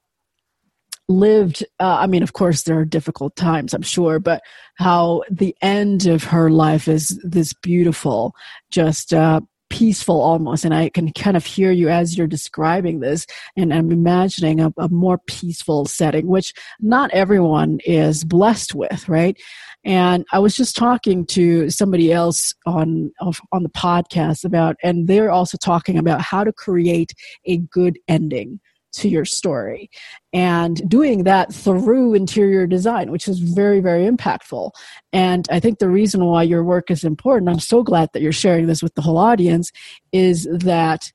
lived 1.09 1.65
uh, 1.81 1.97
i 2.01 2.07
mean 2.07 2.23
of 2.23 2.35
course 2.35 2.63
there 2.63 2.79
are 2.79 2.85
difficult 2.85 3.35
times 3.35 3.75
i'm 3.75 3.83
sure 3.83 4.21
but 4.21 4.41
how 4.77 5.23
the 5.29 5.55
end 5.61 6.07
of 6.07 6.23
her 6.23 6.51
life 6.51 6.87
is 6.87 7.21
this 7.25 7.53
beautiful 7.53 8.33
just 8.71 9.13
uh, 9.13 9.41
peaceful 9.71 10.21
almost 10.21 10.65
and 10.65 10.75
i 10.75 10.89
can 10.89 11.13
kind 11.13 11.37
of 11.37 11.47
hear 11.47 11.71
you 11.71 11.89
as 11.89 12.19
you're 12.19 12.27
describing 12.27 13.01
this 13.01 13.27
and 13.57 13.73
i'm 13.73 13.91
imagining 13.91 14.61
a, 14.61 14.73
a 14.79 14.89
more 14.89 15.19
peaceful 15.27 15.87
setting 15.87 16.27
which 16.27 16.53
not 16.81 17.11
everyone 17.13 17.79
is 17.85 18.25
blessed 18.25 18.75
with 18.75 19.09
right? 19.09 19.37
And 19.85 20.25
I 20.33 20.39
was 20.39 20.55
just 20.55 20.77
talking 20.77 21.25
to 21.27 21.71
somebody 21.71 22.13
else 22.13 22.55
on 22.67 23.11
on 23.21 23.63
the 23.63 23.71
podcast 23.71 24.45
about, 24.45 24.77
and 24.83 25.09
they're 25.09 25.31
also 25.31 25.57
talking 25.57 25.97
about 25.99 26.21
how 26.21 26.45
to 26.45 26.53
create 26.53 27.13
a 27.47 27.59
good 27.59 27.99
ending 28.07 28.61
to 28.93 29.09
your 29.09 29.25
story. 29.25 29.91
And 30.33 30.89
doing 30.89 31.25
that 31.25 31.53
through 31.53 32.15
interior 32.15 32.67
design 32.67 33.11
which 33.11 33.29
is 33.29 33.39
very 33.41 33.81
very 33.81 34.09
impactful. 34.09 34.71
And 35.13 35.47
i 35.51 35.61
think 35.61 35.79
the 35.79 35.89
reason 35.89 36.25
why 36.25 36.43
your 36.43 36.65
work 36.65 36.91
is 36.91 37.05
important 37.05 37.51
i'm 37.51 37.59
so 37.59 37.83
glad 37.83 38.11
that 38.13 38.23
you're 38.23 38.33
sharing 38.33 38.67
this 38.67 38.83
with 38.83 38.95
the 38.95 39.03
whole 39.03 39.19
audience 39.19 39.73
is 40.13 40.49
that 40.51 41.13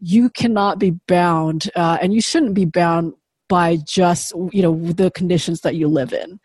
you 0.00 0.28
cannot 0.30 0.78
be 0.78 0.90
bound 1.08 1.70
uh, 1.76 1.98
and 2.00 2.12
you 2.12 2.20
shouldn't 2.20 2.54
be 2.54 2.64
bound 2.64 3.14
by 3.48 3.76
just 3.86 4.32
you 4.52 4.62
know 4.62 4.74
the 4.92 5.10
conditions 5.10 5.60
that 5.60 5.74
you 5.74 5.88
live 5.88 6.12
in. 6.12 6.40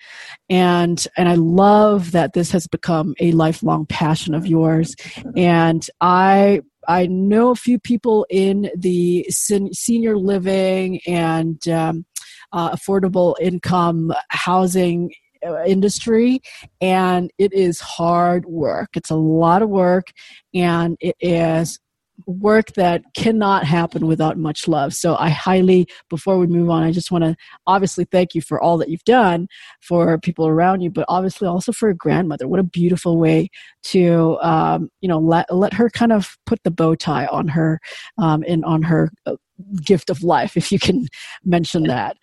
And 0.49 1.05
and 1.17 1.29
i 1.29 1.35
love 1.35 2.11
that 2.11 2.33
this 2.33 2.51
has 2.51 2.67
become 2.67 3.15
a 3.19 3.31
lifelong 3.31 3.85
passion 3.85 4.33
of 4.33 4.45
yours. 4.45 4.95
And 5.35 5.85
i 6.01 6.61
i 6.89 7.05
know 7.08 7.51
a 7.51 7.55
few 7.55 7.79
people 7.79 8.25
in 8.29 8.69
the 8.75 9.25
sen- 9.29 9.74
senior 9.74 10.17
living 10.17 11.00
and 11.08 11.67
um, 11.69 12.05
uh, 12.51 12.72
affordable 12.72 13.36
income 13.39 14.13
housing 14.29 15.12
uh, 15.46 15.63
industry 15.63 16.41
and 16.81 17.31
it 17.38 17.53
is 17.53 17.79
hard 17.79 18.46
work. 18.46 18.89
It's 18.96 19.10
a 19.10 19.15
lot 19.15 19.62
of 19.62 19.69
work 19.69 20.08
and 20.53 20.98
it 21.00 21.15
is 21.19 21.79
work 22.25 22.73
that 22.73 23.03
cannot 23.15 23.63
happen 23.63 24.07
without 24.07 24.38
much 24.38 24.67
love. 24.67 24.93
So 24.93 25.15
I 25.17 25.29
highly, 25.29 25.88
before 26.09 26.38
we 26.38 26.47
move 26.47 26.69
on, 26.69 26.83
I 26.83 26.91
just 26.91 27.11
want 27.11 27.23
to 27.23 27.35
obviously 27.67 28.05
thank 28.05 28.35
you 28.35 28.41
for 28.41 28.61
all 28.61 28.77
that 28.77 28.89
you've 28.89 29.03
done 29.03 29.47
for 29.81 30.17
people 30.19 30.47
around 30.47 30.81
you, 30.81 30.89
but 30.89 31.05
obviously 31.07 31.47
also 31.47 31.71
for 31.71 31.89
a 31.89 31.95
grandmother. 31.95 32.47
What 32.47 32.59
a 32.59 32.63
beautiful 32.63 33.17
way 33.17 33.49
to, 33.83 34.38
um, 34.41 34.89
you 35.01 35.07
know, 35.07 35.19
let, 35.19 35.53
let 35.53 35.73
her 35.73 35.89
kind 35.89 36.11
of 36.11 36.38
put 36.45 36.61
the 36.63 36.71
bow 36.71 36.95
tie 36.95 37.27
on 37.27 37.47
her 37.47 37.79
um, 38.17 38.43
and 38.47 38.63
on 38.65 38.83
her 38.83 39.11
uh, 39.25 39.35
gift 39.83 40.09
of 40.09 40.23
life, 40.23 40.55
if 40.55 40.71
you 40.71 40.79
can 40.79 41.07
mention 41.43 41.83
that. 41.83 42.15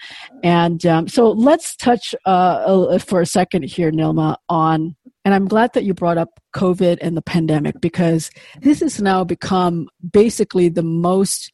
And 0.43 0.85
um, 0.87 1.09
so 1.09 1.31
let's 1.31 1.77
touch 1.77 2.15
uh, 2.25 2.99
for 2.99 3.21
a 3.21 3.27
second 3.27 3.65
here, 3.65 3.93
Nylma, 3.93 4.37
on, 4.49 4.97
and 5.27 5.35
I'm 5.35 5.49
glad 5.49 5.73
that 5.73 5.83
you 5.83 5.93
brought 5.93 6.19
up 6.19 6.39
COVID 6.55 6.99
and 7.03 7.17
the 7.17 7.21
pandemic 7.21 7.81
because 7.81 8.31
this 8.61 8.79
has 8.79 9.03
now 9.03 9.25
become 9.25 9.89
basically 10.09 10.69
the 10.69 10.85
most. 10.85 11.51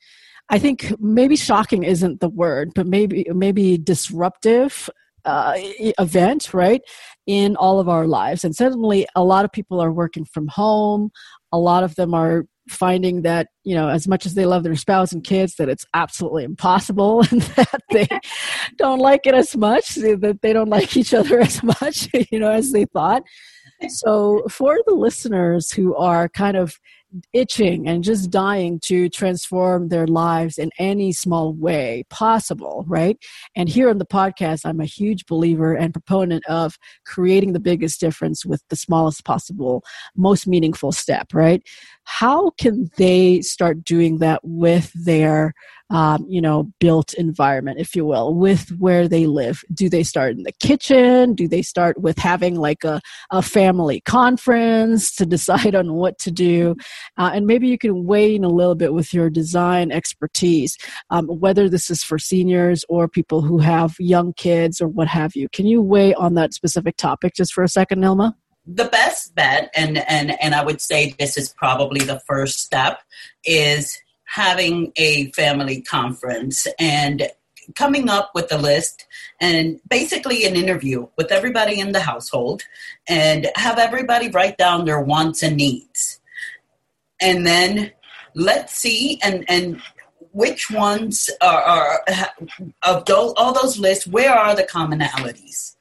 I 0.50 0.58
think 0.58 0.92
maybe 1.00 1.36
shocking 1.36 1.82
isn't 1.82 2.20
the 2.20 2.28
word, 2.28 2.72
but 2.74 2.86
maybe 2.86 3.26
maybe 3.32 3.78
disruptive 3.78 4.90
uh, 5.24 5.54
event, 5.56 6.52
right, 6.52 6.82
in 7.26 7.56
all 7.56 7.80
of 7.80 7.88
our 7.88 8.06
lives. 8.06 8.44
And 8.44 8.54
suddenly, 8.54 9.06
a 9.16 9.24
lot 9.24 9.46
of 9.46 9.52
people 9.52 9.80
are 9.80 9.90
working 9.90 10.26
from 10.26 10.48
home. 10.48 11.10
A 11.50 11.58
lot 11.58 11.82
of 11.82 11.94
them 11.94 12.12
are 12.12 12.44
finding 12.68 13.22
that 13.22 13.48
you 13.64 13.74
know 13.74 13.88
as 13.88 14.06
much 14.06 14.24
as 14.24 14.34
they 14.34 14.46
love 14.46 14.62
their 14.62 14.76
spouse 14.76 15.12
and 15.12 15.24
kids 15.24 15.56
that 15.56 15.68
it's 15.68 15.84
absolutely 15.94 16.44
impossible 16.44 17.22
and 17.30 17.42
that 17.42 17.80
they 17.90 18.06
don't 18.76 19.00
like 19.00 19.26
it 19.26 19.34
as 19.34 19.56
much 19.56 19.96
that 19.96 20.38
they 20.42 20.52
don't 20.52 20.68
like 20.68 20.96
each 20.96 21.12
other 21.12 21.40
as 21.40 21.62
much 21.62 22.08
you 22.30 22.38
know 22.38 22.50
as 22.50 22.72
they 22.72 22.84
thought 22.84 23.22
so 23.88 24.42
for 24.48 24.78
the 24.86 24.94
listeners 24.94 25.70
who 25.70 25.94
are 25.96 26.28
kind 26.28 26.56
of 26.56 26.78
itching 27.32 27.88
and 27.88 28.04
just 28.04 28.30
dying 28.30 28.80
to 28.80 29.08
transform 29.08 29.88
their 29.88 30.06
lives 30.06 30.58
in 30.58 30.70
any 30.78 31.12
small 31.12 31.52
way 31.52 32.04
possible, 32.10 32.84
right? 32.86 33.18
And 33.54 33.68
here 33.68 33.88
on 33.88 33.98
the 33.98 34.06
podcast, 34.06 34.64
I'm 34.64 34.80
a 34.80 34.86
huge 34.86 35.26
believer 35.26 35.74
and 35.74 35.92
proponent 35.92 36.44
of 36.48 36.78
creating 37.06 37.52
the 37.52 37.60
biggest 37.60 38.00
difference 38.00 38.44
with 38.44 38.62
the 38.68 38.76
smallest 38.76 39.24
possible, 39.24 39.84
most 40.16 40.46
meaningful 40.46 40.92
step, 40.92 41.28
right? 41.32 41.62
How 42.04 42.50
can 42.50 42.90
they 42.96 43.40
start 43.42 43.84
doing 43.84 44.18
that 44.18 44.40
with 44.42 44.92
their 44.94 45.54
um, 45.92 46.24
you 46.26 46.40
know, 46.40 46.72
built 46.80 47.12
environment, 47.14 47.78
if 47.78 47.94
you 47.94 48.06
will, 48.06 48.34
with 48.34 48.70
where 48.78 49.06
they 49.06 49.26
live. 49.26 49.62
Do 49.74 49.90
they 49.90 50.02
start 50.02 50.32
in 50.32 50.42
the 50.42 50.52
kitchen? 50.52 51.34
Do 51.34 51.46
they 51.46 51.60
start 51.60 52.00
with 52.00 52.16
having 52.16 52.56
like 52.56 52.82
a, 52.82 53.02
a 53.30 53.42
family 53.42 54.00
conference 54.00 55.14
to 55.16 55.26
decide 55.26 55.74
on 55.74 55.92
what 55.92 56.18
to 56.20 56.30
do? 56.30 56.76
Uh, 57.16 57.30
and 57.34 57.46
maybe 57.46 57.68
you 57.68 57.78
can 57.78 58.04
weigh 58.04 58.34
in 58.34 58.44
a 58.44 58.48
little 58.48 58.74
bit 58.74 58.92
with 58.92 59.12
your 59.12 59.30
design 59.30 59.90
expertise, 59.90 60.76
um, 61.10 61.26
whether 61.26 61.68
this 61.68 61.90
is 61.90 62.02
for 62.02 62.18
seniors 62.18 62.84
or 62.88 63.08
people 63.08 63.42
who 63.42 63.58
have 63.58 63.94
young 63.98 64.32
kids 64.34 64.80
or 64.80 64.88
what 64.88 65.08
have 65.08 65.34
you. 65.34 65.48
Can 65.50 65.66
you 65.66 65.82
weigh 65.82 66.14
on 66.14 66.34
that 66.34 66.54
specific 66.54 66.96
topic 66.96 67.34
just 67.34 67.52
for 67.52 67.62
a 67.62 67.68
second, 67.68 68.00
Nylma? 68.00 68.34
the 68.64 68.84
best 68.84 69.34
bet 69.34 69.72
and 69.74 69.98
and 70.08 70.40
and 70.40 70.54
I 70.54 70.64
would 70.64 70.80
say 70.80 71.16
this 71.18 71.36
is 71.36 71.52
probably 71.52 72.04
the 72.04 72.20
first 72.20 72.60
step 72.60 73.00
is 73.44 73.98
having 74.24 74.92
a 74.96 75.30
family 75.32 75.82
conference 75.82 76.66
and 76.78 77.28
coming 77.74 78.08
up 78.08 78.30
with 78.34 78.52
a 78.52 78.58
list 78.58 79.06
and 79.40 79.80
basically 79.88 80.44
an 80.44 80.56
interview 80.56 81.06
with 81.16 81.30
everybody 81.30 81.78
in 81.78 81.92
the 81.92 82.00
household 82.00 82.62
and 83.08 83.50
have 83.56 83.78
everybody 83.78 84.28
write 84.30 84.58
down 84.58 84.84
their 84.84 85.00
wants 85.00 85.42
and 85.42 85.56
needs. 85.56 86.20
And 87.22 87.46
then 87.46 87.92
let's 88.34 88.74
see 88.74 89.20
and, 89.22 89.44
and 89.48 89.80
which 90.32 90.70
ones 90.70 91.30
are, 91.40 91.62
are 91.62 92.00
of 92.82 93.04
those, 93.04 93.34
all 93.36 93.52
those 93.52 93.78
lists, 93.78 94.06
where 94.06 94.32
are 94.32 94.54
the 94.54 94.64
commonalities? 94.64 95.76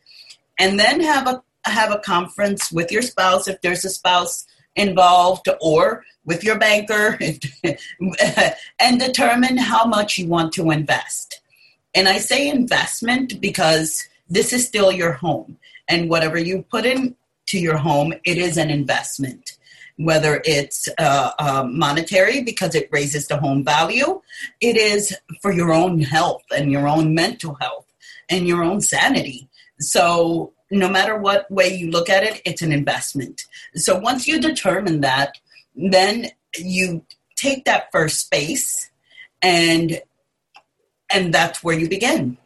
And 0.60 0.79
then 0.79 1.01
have 1.01 1.27
a 1.27 1.43
have 1.65 1.91
a 1.91 2.00
conference 2.00 2.71
with 2.71 2.91
your 2.91 3.01
spouse 3.03 3.48
if 3.48 3.62
there's 3.62 3.86
a 3.86 3.89
spouse 3.89 4.48
involved 4.75 5.48
or 5.62 6.03
with 6.25 6.43
your 6.43 6.57
banker 6.57 7.19
and 8.79 9.00
determine 9.00 9.57
how 9.57 9.86
much 9.86 10.17
you 10.17 10.27
want 10.27 10.53
to 10.53 10.71
invest. 10.71 11.41
And 11.93 12.07
I 12.07 12.17
say 12.17 12.50
investment 12.50 13.41
because 13.41 14.07
this 14.29 14.53
is 14.53 14.65
still 14.65 14.91
your 14.91 15.13
home. 15.13 15.57
And 15.89 16.10
whatever 16.10 16.38
you 16.38 16.65
put 16.71 16.86
into 16.86 17.15
your 17.53 17.77
home, 17.77 18.13
it 18.24 18.38
is 18.38 18.57
an 18.57 18.69
investment. 18.69 19.57
Whether 19.98 20.41
it's 20.45 20.88
uh, 20.98 21.31
uh, 21.38 21.63
monetary 21.69 22.43
because 22.43 22.75
it 22.75 22.89
raises 22.91 23.27
the 23.27 23.38
home 23.38 23.63
value, 23.63 24.21
it 24.60 24.77
is 24.77 25.15
for 25.41 25.51
your 25.51 25.74
own 25.74 26.01
health 26.01 26.43
and 26.55 26.71
your 26.71 26.88
own 26.88 27.13
mental 27.13 27.55
health 27.62 27.86
and 28.29 28.48
your 28.48 28.63
own 28.63 28.81
sanity. 28.81 29.50
So 29.79 30.53
no 30.71 30.88
matter 30.89 31.17
what 31.17 31.51
way 31.51 31.75
you 31.75 31.91
look 31.91 32.10
at 32.10 32.24
it, 32.24 32.41
it's 32.45 32.62
an 32.62 32.71
investment. 32.71 33.43
So 33.75 34.00
once 34.00 34.27
you 34.27 34.39
determine 34.39 35.01
that, 35.01 35.38
then 35.75 36.27
you 36.57 37.05
take 37.36 37.65
that 37.65 37.91
first 37.91 38.19
space 38.19 38.89
and 39.41 40.01
and 41.13 41.33
that's 41.33 41.62
where 41.63 41.77
you 41.77 41.89
begin. 41.89 42.38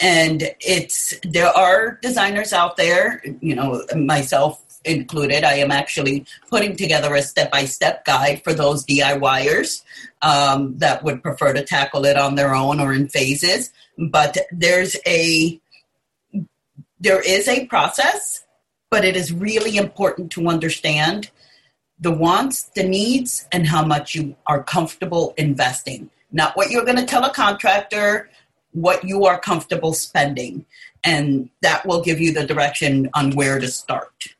And 0.00 0.50
it's 0.60 1.14
there 1.22 1.48
are 1.48 1.98
designers 2.02 2.52
out 2.52 2.76
there, 2.76 3.22
you 3.40 3.54
know, 3.54 3.84
myself 3.96 4.71
included. 4.84 5.44
I 5.44 5.54
am 5.54 5.70
actually 5.70 6.26
putting 6.50 6.76
together 6.76 7.14
a 7.14 7.22
step 7.22 7.50
by 7.50 7.64
step 7.64 8.04
guide 8.04 8.42
for 8.44 8.52
those 8.52 8.84
DIYers 8.84 9.82
um, 10.22 10.76
that 10.78 11.02
would 11.04 11.22
prefer 11.22 11.52
to 11.52 11.64
tackle 11.64 12.04
it 12.04 12.16
on 12.16 12.34
their 12.34 12.54
own 12.54 12.80
or 12.80 12.92
in 12.92 13.08
phases. 13.08 13.72
But 13.98 14.38
there's 14.50 14.96
a 15.06 15.60
there 17.00 17.20
is 17.20 17.48
a 17.48 17.66
process, 17.66 18.44
but 18.88 19.04
it 19.04 19.16
is 19.16 19.32
really 19.32 19.76
important 19.76 20.30
to 20.32 20.46
understand 20.46 21.30
the 21.98 22.12
wants, 22.12 22.64
the 22.76 22.84
needs, 22.84 23.46
and 23.50 23.66
how 23.66 23.84
much 23.84 24.14
you 24.14 24.36
are 24.46 24.62
comfortable 24.62 25.34
investing. 25.36 26.10
Not 26.30 26.56
what 26.56 26.70
you're 26.70 26.84
going 26.84 26.98
to 26.98 27.04
tell 27.04 27.24
a 27.24 27.32
contractor, 27.32 28.30
what 28.72 29.04
you 29.04 29.24
are 29.24 29.38
comfortable 29.38 29.92
spending. 29.92 30.64
And 31.04 31.50
that 31.62 31.84
will 31.86 32.02
give 32.02 32.20
you 32.20 32.32
the 32.32 32.46
direction 32.46 33.10
on 33.14 33.32
where 33.32 33.58
to 33.58 33.68
start. 33.68 34.34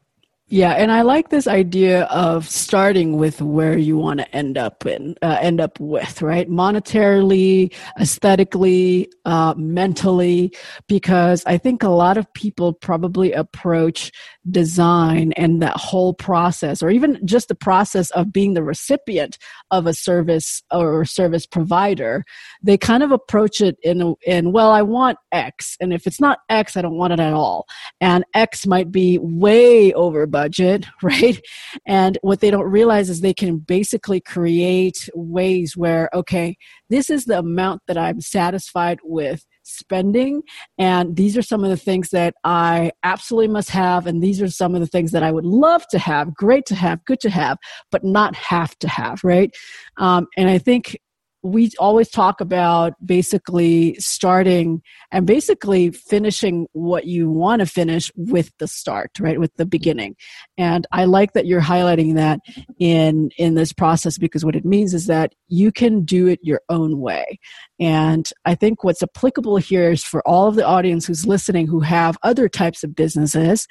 Yeah, 0.52 0.72
and 0.72 0.92
I 0.92 1.00
like 1.00 1.30
this 1.30 1.46
idea 1.46 2.02
of 2.10 2.46
starting 2.46 3.16
with 3.16 3.40
where 3.40 3.78
you 3.78 3.96
want 3.96 4.20
to 4.20 4.36
end 4.36 4.58
up 4.58 4.84
in, 4.84 5.14
uh, 5.22 5.38
end 5.40 5.62
up 5.62 5.80
with, 5.80 6.20
right? 6.20 6.46
Monetarily, 6.46 7.74
aesthetically, 7.98 9.10
uh, 9.24 9.54
mentally, 9.56 10.54
because 10.88 11.42
I 11.46 11.56
think 11.56 11.82
a 11.82 11.88
lot 11.88 12.18
of 12.18 12.30
people 12.34 12.74
probably 12.74 13.32
approach 13.32 14.12
design 14.50 15.32
and 15.36 15.62
that 15.62 15.76
whole 15.76 16.14
process, 16.14 16.82
or 16.82 16.90
even 16.90 17.18
just 17.24 17.48
the 17.48 17.54
process 17.54 18.10
of 18.10 18.32
being 18.32 18.54
the 18.54 18.62
recipient 18.62 19.38
of 19.70 19.86
a 19.86 19.94
service 19.94 20.62
or 20.70 21.04
service 21.04 21.46
provider. 21.46 22.24
They 22.62 22.76
kind 22.76 23.02
of 23.02 23.12
approach 23.12 23.60
it 23.60 23.76
in, 23.82 24.14
in 24.26 24.52
well, 24.52 24.70
I 24.70 24.82
want 24.82 25.18
X, 25.32 25.76
and 25.80 25.92
if 25.92 26.06
it's 26.06 26.20
not 26.20 26.40
X, 26.48 26.76
I 26.76 26.82
don't 26.82 26.98
want 26.98 27.12
it 27.12 27.20
at 27.20 27.32
all, 27.32 27.66
and 28.00 28.24
X 28.34 28.66
might 28.66 28.92
be 28.92 29.18
way 29.18 29.92
over 29.92 30.26
budget 30.26 30.42
budget, 30.42 30.86
right? 31.02 31.40
And 31.86 32.18
what 32.22 32.40
they 32.40 32.50
don't 32.50 32.70
realize 32.70 33.10
is 33.10 33.20
they 33.20 33.34
can 33.34 33.58
basically 33.58 34.20
create 34.20 35.08
ways 35.14 35.76
where, 35.76 36.08
okay, 36.14 36.56
this 36.90 37.10
is 37.10 37.24
the 37.24 37.38
amount 37.38 37.82
that 37.86 37.98
I'm 37.98 38.20
satisfied 38.20 38.98
with 39.02 39.44
spending 39.72 40.42
and 40.78 41.16
these 41.16 41.36
are 41.36 41.42
some 41.42 41.64
of 41.64 41.70
the 41.70 41.76
things 41.76 42.10
that 42.10 42.34
i 42.44 42.90
absolutely 43.02 43.48
must 43.48 43.70
have 43.70 44.06
and 44.06 44.22
these 44.22 44.40
are 44.40 44.48
some 44.48 44.74
of 44.74 44.80
the 44.80 44.86
things 44.86 45.10
that 45.12 45.22
i 45.22 45.30
would 45.30 45.46
love 45.46 45.86
to 45.88 45.98
have 45.98 46.34
great 46.34 46.66
to 46.66 46.74
have 46.74 47.04
good 47.04 47.20
to 47.20 47.30
have 47.30 47.58
but 47.90 48.04
not 48.04 48.34
have 48.34 48.78
to 48.78 48.88
have 48.88 49.22
right? 49.24 49.54
Um, 49.98 50.26
and 50.36 50.48
i 50.48 50.58
think 50.58 50.98
we 51.42 51.72
always 51.78 52.08
talk 52.08 52.40
about 52.40 52.94
basically 53.04 53.94
starting 53.94 54.80
and 55.10 55.26
basically 55.26 55.90
finishing 55.90 56.68
what 56.72 57.06
you 57.06 57.28
want 57.28 57.60
to 57.60 57.66
finish 57.66 58.12
with 58.16 58.52
the 58.58 58.68
start 58.68 59.10
right 59.18 59.40
with 59.40 59.54
the 59.56 59.66
beginning. 59.66 60.14
And 60.56 60.86
i 60.92 61.04
like 61.04 61.32
that 61.32 61.46
you're 61.46 61.60
highlighting 61.60 62.14
that 62.14 62.40
in 62.78 63.30
in 63.38 63.54
this 63.54 63.72
process 63.72 64.18
because 64.18 64.44
what 64.44 64.56
it 64.56 64.64
means 64.64 64.94
is 64.94 65.06
that 65.06 65.34
you 65.48 65.72
can 65.72 66.04
do 66.04 66.28
it 66.28 66.38
your 66.42 66.60
own 66.68 67.00
way. 67.00 67.38
And 67.80 68.28
i 68.44 68.54
think 68.54 68.84
what's 68.84 69.02
applicable 69.02 69.56
here 69.56 69.90
is 69.90 70.04
for 70.04 70.26
all 70.26 70.46
of 70.46 70.54
the 70.54 70.66
audience 70.66 71.06
who's 71.06 71.26
listening 71.26 71.66
who 71.66 71.80
have 71.80 72.16
other 72.22 72.48
types 72.48 72.84
of 72.84 72.94
businesses 72.94 73.66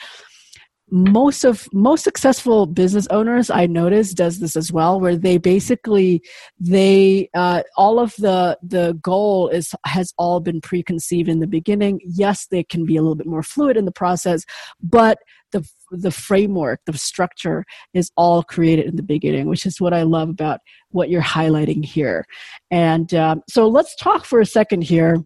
most 0.92 1.46
of 1.46 1.70
most 1.72 2.04
successful 2.04 2.66
business 2.66 3.08
owners 3.12 3.50
i 3.50 3.66
notice 3.66 4.14
does 4.14 4.40
this 4.40 4.58
as 4.58 4.74
well 4.74 5.00
where 5.00 5.16
they 5.16 5.38
basically 5.38 6.22
they 6.60 7.30
uh, 7.34 7.64
all 7.78 7.98
of 7.98 8.14
the 8.18 8.58
the 8.62 8.98
goal 9.02 9.48
is 9.48 9.74
has 9.86 10.14
all 10.18 10.42
been 10.42 10.60
preconceived 10.60 11.30
in 11.30 11.40
the 11.40 11.48
beginning. 11.48 12.00
Yes 12.04 12.48
they 12.48 12.64
can 12.64 12.86
be 12.86 12.98
a 12.98 13.02
little 13.02 13.16
bit 13.16 13.28
more 13.28 13.44
fluid 13.44 13.78
in 13.78 13.86
the 13.86 13.92
process 13.92 14.44
but 14.84 15.18
the 15.54 15.66
the 15.92 16.12
framework 16.12 16.82
the 16.86 16.98
structure 16.98 17.64
is 17.94 18.12
all 18.18 18.44
created 18.44 18.86
in 18.86 18.96
the 18.98 19.04
beginning 19.04 19.48
which 19.48 19.66
is 19.66 19.82
what 19.82 19.94
i 19.94 20.04
love 20.04 20.30
about 20.30 20.60
what 20.92 21.10
you're 21.10 21.22
highlighting 21.22 21.84
here. 21.84 22.26
And 22.70 23.14
um, 23.14 23.42
so 23.50 23.68
let's 23.68 23.96
talk 23.96 24.26
for 24.26 24.40
a 24.40 24.46
second 24.46 24.84
here 24.84 25.18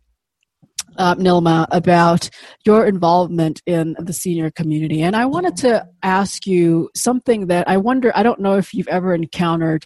uh, 0.98 1.16
Nylma, 1.16 1.68
about 1.72 2.30
your 2.66 2.86
involvement 2.86 3.62
in 3.66 3.96
the 4.00 4.14
senior 4.14 4.52
community. 4.52 5.02
And 5.02 5.16
I 5.16 5.26
wanted 5.26 5.58
to 5.58 5.86
ask 6.04 6.48
you 6.48 6.90
something 6.96 7.48
that 7.48 7.68
I 7.68 7.78
wonder, 7.78 8.12
I 8.16 8.24
don't 8.24 8.40
know 8.40 8.58
if 8.58 8.74
you've 8.74 8.88
ever 8.88 9.14
encountered 9.14 9.86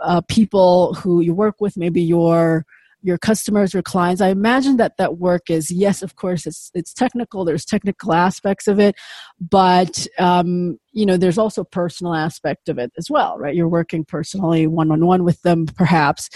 uh, 0.00 0.22
people 0.22 0.94
who 0.94 1.20
you 1.20 1.34
work 1.34 1.56
with, 1.60 1.76
maybe 1.76 2.02
your 2.02 2.64
your 3.02 3.18
customers 3.18 3.74
or 3.74 3.82
clients. 3.82 4.20
I 4.20 4.28
imagine 4.28 4.76
that 4.76 4.96
that 4.98 5.18
work 5.18 5.48
is 5.48 5.70
yes 5.70 6.02
of 6.02 6.16
course 6.16 6.46
it's 6.46 6.70
it's 6.74 6.92
technical 6.92 7.44
there's 7.44 7.64
technical 7.64 8.12
aspects 8.12 8.68
of 8.68 8.78
it 8.78 8.94
but 9.40 10.06
um, 10.18 10.78
you 10.92 11.06
know 11.06 11.16
there's 11.16 11.38
also 11.38 11.64
personal 11.64 12.14
aspect 12.14 12.68
of 12.68 12.78
it 12.78 12.92
as 12.98 13.10
well 13.10 13.38
right? 13.38 13.54
You're 13.54 13.68
working 13.68 14.04
personally 14.04 14.66
one 14.66 14.90
on 14.90 15.06
one 15.06 15.24
with 15.24 15.40
them 15.42 15.66
perhaps. 15.66 16.28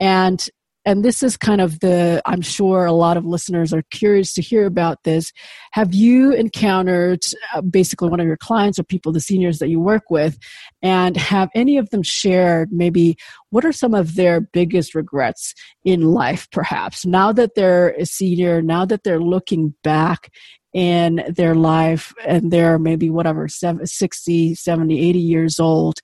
And 0.00 0.46
and 0.86 1.04
this 1.04 1.22
is 1.22 1.36
kind 1.36 1.60
of 1.60 1.80
the 1.80 2.22
i'm 2.24 2.40
sure 2.40 2.86
a 2.86 2.92
lot 2.92 3.16
of 3.16 3.26
listeners 3.26 3.74
are 3.74 3.82
curious 3.90 4.32
to 4.34 4.42
hear 4.42 4.66
about 4.66 5.02
this. 5.04 5.32
Have 5.72 5.94
you 5.94 6.32
encountered 6.32 7.24
uh, 7.54 7.60
basically 7.60 8.08
one 8.08 8.20
of 8.20 8.26
your 8.26 8.36
clients 8.36 8.78
or 8.78 8.84
people 8.84 9.12
the 9.12 9.20
seniors 9.20 9.58
that 9.58 9.68
you 9.68 9.80
work 9.80 10.10
with 10.10 10.38
and 10.82 11.16
have 11.16 11.50
any 11.54 11.76
of 11.76 11.90
them 11.90 12.02
shared 12.02 12.72
maybe 12.72 13.16
what 13.50 13.64
are 13.64 13.72
some 13.72 13.94
of 13.94 14.14
their 14.14 14.40
biggest 14.40 14.94
regrets 14.94 15.54
in 15.84 16.02
life 16.02 16.48
perhaps? 16.50 17.04
Now 17.04 17.32
that 17.32 17.54
they're 17.54 17.90
a 17.90 18.06
senior 18.06 18.62
now 18.62 18.84
that 18.84 19.02
they're 19.02 19.20
looking 19.20 19.74
back 19.82 20.30
in 20.76 21.24
their 21.30 21.54
life 21.54 22.12
and 22.26 22.50
they're 22.50 22.78
maybe 22.78 23.08
whatever 23.08 23.48
60 23.48 24.54
70 24.54 25.08
80 25.08 25.18
years 25.18 25.58
old. 25.58 26.00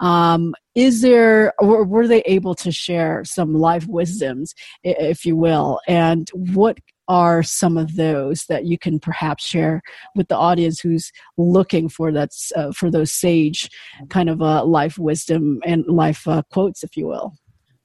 Um, 0.00 0.52
is 0.74 1.00
there 1.00 1.54
were 1.62 2.08
they 2.08 2.22
able 2.22 2.56
to 2.56 2.72
share 2.72 3.22
some 3.24 3.54
life 3.54 3.86
wisdoms 3.86 4.52
if 4.82 5.24
you 5.24 5.36
will? 5.36 5.78
And 5.86 6.28
what 6.30 6.78
are 7.06 7.44
some 7.44 7.78
of 7.78 7.94
those 7.94 8.46
that 8.48 8.64
you 8.64 8.76
can 8.76 8.98
perhaps 8.98 9.46
share 9.46 9.80
with 10.16 10.26
the 10.26 10.36
audience 10.36 10.80
who's 10.80 11.12
looking 11.38 11.88
for 11.88 12.10
that 12.10 12.30
uh, 12.56 12.72
for 12.72 12.90
those 12.90 13.12
sage 13.12 13.70
kind 14.08 14.28
of 14.28 14.42
uh, 14.42 14.64
life 14.64 14.98
wisdom 14.98 15.60
and 15.64 15.86
life 15.86 16.26
uh, 16.26 16.42
quotes 16.50 16.82
if 16.82 16.96
you 16.96 17.06
will? 17.06 17.32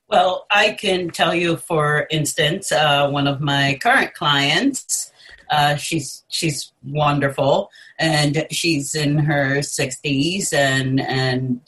Well 0.08 0.48
i 0.50 0.72
can 0.72 1.12
tell 1.12 1.36
you 1.36 1.56
for 1.56 2.08
instance 2.10 2.72
uh, 2.72 3.08
one 3.10 3.28
of 3.28 3.42
my 3.42 3.78
current 3.80 4.16
clients 4.16 5.12
uh, 5.52 5.76
she's 5.76 6.24
she's 6.30 6.72
wonderful, 6.84 7.70
and 8.00 8.48
she's 8.52 8.96
in 8.96 9.18
her 9.20 9.58
60s, 9.58 10.54
and 10.54 11.02
and 11.02 11.60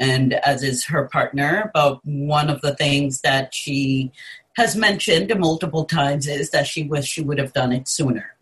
and 0.00 0.32
as 0.34 0.62
is 0.62 0.86
her 0.86 1.06
partner. 1.08 1.70
But 1.74 2.00
one 2.04 2.48
of 2.48 2.62
the 2.62 2.74
things 2.74 3.20
that 3.20 3.54
she 3.54 4.10
has 4.56 4.74
mentioned 4.74 5.38
multiple 5.38 5.84
times 5.84 6.26
is 6.26 6.50
that 6.50 6.66
she 6.66 6.84
wish 6.84 7.06
she 7.06 7.22
would 7.22 7.38
have 7.38 7.52
done 7.52 7.72
it 7.72 7.88
sooner, 7.88 8.36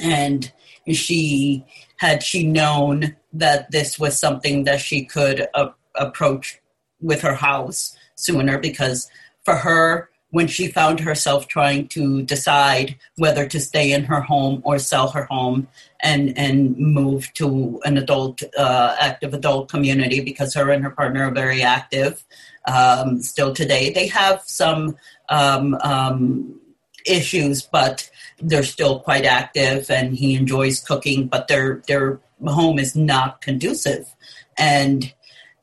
and 0.00 0.52
she 0.92 1.64
had 1.96 2.22
she 2.22 2.44
known 2.44 3.16
that 3.32 3.70
this 3.70 3.98
was 3.98 4.18
something 4.18 4.64
that 4.64 4.80
she 4.80 5.04
could 5.04 5.48
approach 5.94 6.60
with 7.00 7.22
her 7.22 7.34
house 7.34 7.96
sooner 8.14 8.58
because 8.58 9.08
for 9.44 9.56
her 9.56 10.09
when 10.30 10.46
she 10.46 10.68
found 10.68 11.00
herself 11.00 11.48
trying 11.48 11.88
to 11.88 12.22
decide 12.22 12.96
whether 13.16 13.46
to 13.46 13.60
stay 13.60 13.92
in 13.92 14.04
her 14.04 14.20
home 14.20 14.62
or 14.64 14.78
sell 14.78 15.08
her 15.08 15.24
home 15.24 15.66
and 16.02 16.36
and 16.38 16.76
move 16.76 17.32
to 17.34 17.80
an 17.84 17.98
adult 17.98 18.42
uh, 18.56 18.96
active 19.00 19.34
adult 19.34 19.68
community 19.68 20.20
because 20.20 20.54
her 20.54 20.70
and 20.70 20.82
her 20.84 20.90
partner 20.90 21.24
are 21.24 21.32
very 21.32 21.62
active 21.62 22.24
um, 22.66 23.20
still 23.22 23.52
today. 23.52 23.90
They 23.90 24.06
have 24.08 24.42
some 24.46 24.96
um, 25.28 25.74
um, 25.82 26.60
issues, 27.06 27.62
but 27.62 28.08
they're 28.40 28.62
still 28.62 29.00
quite 29.00 29.24
active, 29.24 29.90
and 29.90 30.16
he 30.16 30.34
enjoys 30.34 30.80
cooking. 30.80 31.26
But 31.26 31.48
their 31.48 31.82
their 31.86 32.20
home 32.46 32.78
is 32.78 32.94
not 32.94 33.40
conducive, 33.40 34.14
and 34.56 35.12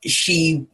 she 0.04 0.68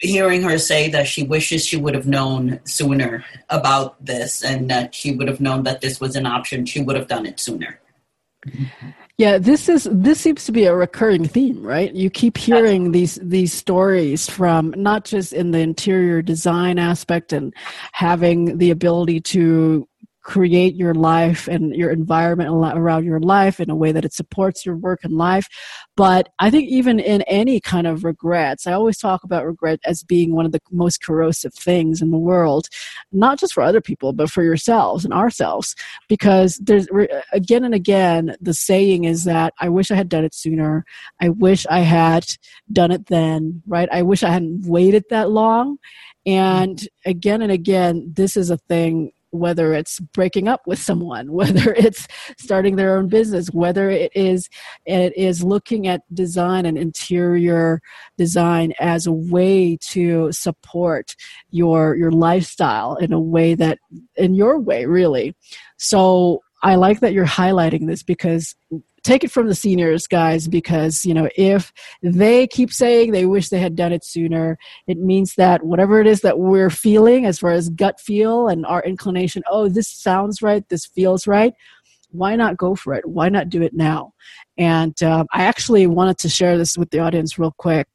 hearing 0.00 0.42
her 0.42 0.58
say 0.58 0.88
that 0.90 1.08
she 1.08 1.24
wishes 1.24 1.66
she 1.66 1.76
would 1.76 1.94
have 1.94 2.06
known 2.06 2.60
sooner 2.64 3.24
about 3.50 4.04
this 4.04 4.44
and 4.44 4.70
that 4.70 4.94
she 4.94 5.12
would 5.12 5.28
have 5.28 5.40
known 5.40 5.64
that 5.64 5.80
this 5.80 6.00
was 6.00 6.14
an 6.16 6.26
option 6.26 6.64
she 6.64 6.80
would 6.80 6.96
have 6.96 7.08
done 7.08 7.26
it 7.26 7.40
sooner. 7.40 7.80
Yeah 9.16 9.38
this 9.38 9.68
is 9.68 9.88
this 9.90 10.20
seems 10.20 10.44
to 10.44 10.52
be 10.52 10.64
a 10.66 10.74
recurring 10.74 11.26
theme 11.26 11.60
right? 11.62 11.92
You 11.92 12.08
keep 12.10 12.36
hearing 12.36 12.92
these 12.92 13.16
these 13.16 13.52
stories 13.52 14.30
from 14.30 14.72
not 14.76 15.04
just 15.04 15.32
in 15.32 15.50
the 15.50 15.58
interior 15.58 16.22
design 16.22 16.78
aspect 16.78 17.32
and 17.32 17.52
having 17.92 18.58
the 18.58 18.70
ability 18.70 19.20
to 19.22 19.88
create 20.28 20.74
your 20.74 20.92
life 20.92 21.48
and 21.48 21.74
your 21.74 21.90
environment 21.90 22.50
around 22.50 23.02
your 23.06 23.18
life 23.18 23.58
in 23.58 23.70
a 23.70 23.74
way 23.74 23.92
that 23.92 24.04
it 24.04 24.12
supports 24.12 24.66
your 24.66 24.76
work 24.76 25.00
and 25.02 25.14
life. 25.14 25.46
But 25.96 26.28
I 26.38 26.50
think 26.50 26.68
even 26.68 27.00
in 27.00 27.22
any 27.22 27.60
kind 27.60 27.86
of 27.86 28.04
regrets, 28.04 28.66
I 28.66 28.74
always 28.74 28.98
talk 28.98 29.24
about 29.24 29.46
regret 29.46 29.80
as 29.86 30.02
being 30.02 30.34
one 30.34 30.44
of 30.44 30.52
the 30.52 30.60
most 30.70 31.02
corrosive 31.02 31.54
things 31.54 32.02
in 32.02 32.10
the 32.10 32.18
world, 32.18 32.68
not 33.10 33.40
just 33.40 33.54
for 33.54 33.62
other 33.62 33.80
people, 33.80 34.12
but 34.12 34.30
for 34.30 34.42
yourselves 34.42 35.02
and 35.02 35.14
ourselves. 35.14 35.74
Because 36.10 36.60
there's 36.62 36.88
again 37.32 37.64
and 37.64 37.74
again, 37.74 38.36
the 38.38 38.52
saying 38.52 39.04
is 39.04 39.24
that 39.24 39.54
I 39.58 39.70
wish 39.70 39.90
I 39.90 39.96
had 39.96 40.10
done 40.10 40.24
it 40.24 40.34
sooner. 40.34 40.84
I 41.22 41.30
wish 41.30 41.64
I 41.70 41.80
had 41.80 42.26
done 42.70 42.90
it 42.90 43.06
then, 43.06 43.62
right? 43.66 43.88
I 43.90 44.02
wish 44.02 44.22
I 44.22 44.28
hadn't 44.28 44.66
waited 44.66 45.04
that 45.08 45.30
long. 45.30 45.78
And 46.26 46.86
again 47.06 47.40
and 47.40 47.50
again, 47.50 48.12
this 48.14 48.36
is 48.36 48.50
a 48.50 48.58
thing 48.58 49.12
whether 49.30 49.74
it's 49.74 50.00
breaking 50.00 50.48
up 50.48 50.66
with 50.66 50.78
someone 50.78 51.32
whether 51.32 51.72
it's 51.74 52.06
starting 52.38 52.76
their 52.76 52.96
own 52.96 53.08
business 53.08 53.48
whether 53.48 53.90
it 53.90 54.10
is 54.14 54.48
it 54.86 55.16
is 55.16 55.42
looking 55.42 55.86
at 55.86 56.02
design 56.14 56.66
and 56.66 56.78
interior 56.78 57.80
design 58.16 58.72
as 58.80 59.06
a 59.06 59.12
way 59.12 59.76
to 59.76 60.30
support 60.32 61.14
your 61.50 61.96
your 61.96 62.10
lifestyle 62.10 62.96
in 62.96 63.12
a 63.12 63.20
way 63.20 63.54
that 63.54 63.78
in 64.16 64.34
your 64.34 64.58
way 64.58 64.86
really. 64.86 65.34
So 65.76 66.42
I 66.62 66.74
like 66.74 67.00
that 67.00 67.12
you're 67.12 67.26
highlighting 67.26 67.86
this 67.86 68.02
because 68.02 68.54
take 69.04 69.24
it 69.24 69.30
from 69.30 69.48
the 69.48 69.54
seniors 69.54 70.06
guys 70.06 70.48
because 70.48 71.04
you 71.04 71.14
know 71.14 71.28
if 71.36 71.72
they 72.02 72.46
keep 72.46 72.72
saying 72.72 73.12
they 73.12 73.26
wish 73.26 73.48
they 73.48 73.60
had 73.60 73.76
done 73.76 73.92
it 73.92 74.04
sooner 74.04 74.58
it 74.86 74.98
means 74.98 75.34
that 75.34 75.64
whatever 75.64 76.00
it 76.00 76.06
is 76.06 76.20
that 76.20 76.38
we're 76.38 76.70
feeling 76.70 77.24
as 77.24 77.38
far 77.38 77.50
as 77.50 77.68
gut 77.70 78.00
feel 78.00 78.48
and 78.48 78.66
our 78.66 78.82
inclination 78.82 79.42
oh 79.50 79.68
this 79.68 79.88
sounds 79.88 80.42
right 80.42 80.68
this 80.68 80.86
feels 80.86 81.26
right 81.26 81.54
why 82.10 82.36
not 82.36 82.56
go 82.56 82.74
for 82.74 82.94
it? 82.94 83.06
Why 83.06 83.28
not 83.28 83.48
do 83.48 83.62
it 83.62 83.74
now? 83.74 84.12
And 84.56 85.00
um, 85.02 85.26
i 85.32 85.44
actually 85.44 85.86
wanted 85.86 86.18
to 86.18 86.28
share 86.28 86.58
this 86.58 86.76
with 86.76 86.90
the 86.90 87.00
audience 87.00 87.38
real 87.38 87.54
quick. 87.56 87.86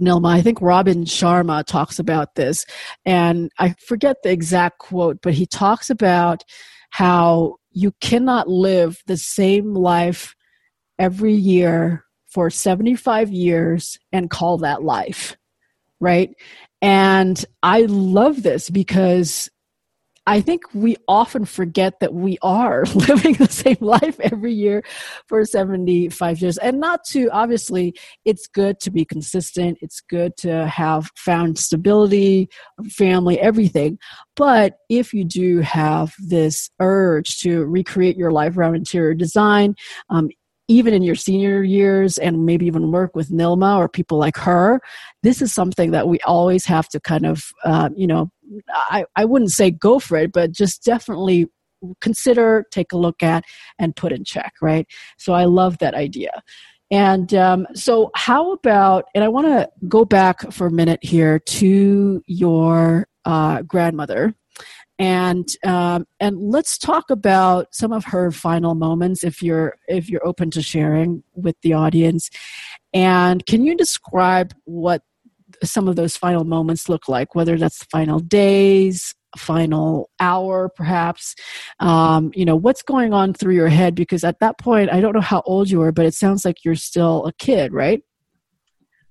Nylma, 0.00 0.28
I 0.28 0.42
think 0.42 0.60
Robin 0.60 1.04
Sharma 1.04 1.64
talks 1.64 1.98
about 1.98 2.34
this, 2.34 2.66
and 3.06 3.50
I 3.58 3.74
forget 3.86 4.16
the 4.22 4.30
exact 4.30 4.78
quote, 4.78 5.20
but 5.22 5.32
he 5.32 5.46
talks 5.46 5.88
about 5.88 6.44
how 6.90 7.56
you 7.76 7.92
cannot 8.00 8.48
live 8.48 9.02
the 9.06 9.18
same 9.18 9.74
life 9.74 10.34
every 10.98 11.34
year 11.34 12.06
for 12.24 12.48
75 12.48 13.30
years 13.30 13.98
and 14.12 14.30
call 14.30 14.56
that 14.56 14.82
life, 14.82 15.36
right? 16.00 16.30
And 16.80 17.44
I 17.62 17.82
love 17.82 18.42
this 18.42 18.70
because 18.70 19.50
I 20.28 20.40
think 20.40 20.62
we 20.74 20.96
often 21.06 21.44
forget 21.44 22.00
that 22.00 22.12
we 22.12 22.36
are 22.42 22.84
living 22.94 23.34
the 23.34 23.48
same 23.48 23.76
life 23.80 24.18
every 24.20 24.52
year 24.52 24.82
for 25.26 25.44
75 25.44 26.40
years. 26.40 26.58
And 26.58 26.80
not 26.80 27.04
to, 27.10 27.28
obviously, 27.30 27.94
it's 28.24 28.46
good 28.46 28.80
to 28.80 28.90
be 28.90 29.04
consistent. 29.04 29.78
It's 29.80 30.00
good 30.00 30.36
to 30.38 30.66
have 30.66 31.10
found 31.16 31.58
stability, 31.58 32.48
family, 32.88 33.38
everything. 33.38 33.98
But 34.34 34.78
if 34.88 35.14
you 35.14 35.24
do 35.24 35.60
have 35.60 36.14
this 36.18 36.70
urge 36.80 37.38
to 37.40 37.64
recreate 37.64 38.16
your 38.16 38.32
life 38.32 38.56
around 38.56 38.74
interior 38.74 39.14
design, 39.14 39.76
um, 40.10 40.28
even 40.68 40.92
in 40.92 41.02
your 41.02 41.14
senior 41.14 41.62
years 41.62 42.18
and 42.18 42.44
maybe 42.44 42.66
even 42.66 42.90
work 42.90 43.14
with 43.14 43.30
Nylma 43.30 43.78
or 43.78 43.88
people 43.88 44.18
like 44.18 44.36
her, 44.36 44.80
this 45.22 45.40
is 45.40 45.52
something 45.52 45.92
that 45.92 46.08
we 46.08 46.18
always 46.20 46.64
have 46.66 46.88
to 46.88 47.00
kind 47.00 47.24
of, 47.24 47.44
uh, 47.64 47.88
you 47.94 48.06
know, 48.06 48.30
I, 48.68 49.04
I 49.14 49.24
wouldn't 49.24 49.52
say 49.52 49.70
go 49.70 49.98
for 49.98 50.16
it, 50.16 50.32
but 50.32 50.52
just 50.52 50.84
definitely 50.84 51.46
consider, 52.00 52.64
take 52.70 52.92
a 52.92 52.96
look 52.96 53.22
at, 53.22 53.44
and 53.78 53.94
put 53.94 54.12
in 54.12 54.24
check, 54.24 54.54
right? 54.60 54.86
So 55.18 55.32
I 55.32 55.44
love 55.44 55.78
that 55.78 55.94
idea. 55.94 56.42
And 56.90 57.34
um, 57.34 57.66
so, 57.74 58.10
how 58.14 58.52
about, 58.52 59.06
and 59.14 59.24
I 59.24 59.28
want 59.28 59.48
to 59.48 59.68
go 59.88 60.04
back 60.04 60.52
for 60.52 60.68
a 60.68 60.70
minute 60.70 61.00
here 61.02 61.40
to 61.40 62.22
your 62.26 63.08
uh, 63.24 63.62
grandmother 63.62 64.36
and 64.98 65.46
um, 65.64 66.06
and 66.20 66.38
let's 66.38 66.78
talk 66.78 67.10
about 67.10 67.74
some 67.74 67.92
of 67.92 68.06
her 68.06 68.30
final 68.30 68.74
moments 68.74 69.24
if 69.24 69.42
you're 69.42 69.76
if 69.88 70.08
you're 70.08 70.26
open 70.26 70.50
to 70.52 70.62
sharing 70.62 71.22
with 71.34 71.56
the 71.62 71.74
audience. 71.74 72.30
And 72.94 73.44
can 73.44 73.64
you 73.64 73.76
describe 73.76 74.54
what 74.64 75.02
some 75.62 75.86
of 75.88 75.96
those 75.96 76.16
final 76.16 76.44
moments 76.44 76.88
look 76.88 77.08
like 77.08 77.34
whether 77.34 77.56
that's 77.56 77.78
the 77.78 77.86
final 77.90 78.20
days 78.20 79.14
final 79.36 80.08
hour 80.18 80.70
perhaps? 80.74 81.34
Um, 81.78 82.30
you 82.34 82.46
know 82.46 82.56
what's 82.56 82.82
going 82.82 83.12
on 83.12 83.34
through 83.34 83.54
your 83.54 83.68
head? 83.68 83.94
Because 83.94 84.24
at 84.24 84.40
that 84.40 84.58
point 84.58 84.90
i 84.90 85.00
don't 85.00 85.14
know 85.14 85.20
how 85.20 85.42
old 85.44 85.68
you 85.68 85.80
were 85.80 85.92
but 85.92 86.06
it 86.06 86.14
sounds 86.14 86.44
like 86.44 86.64
you're 86.64 86.74
still 86.74 87.26
a 87.26 87.32
kid 87.34 87.72
right? 87.72 88.02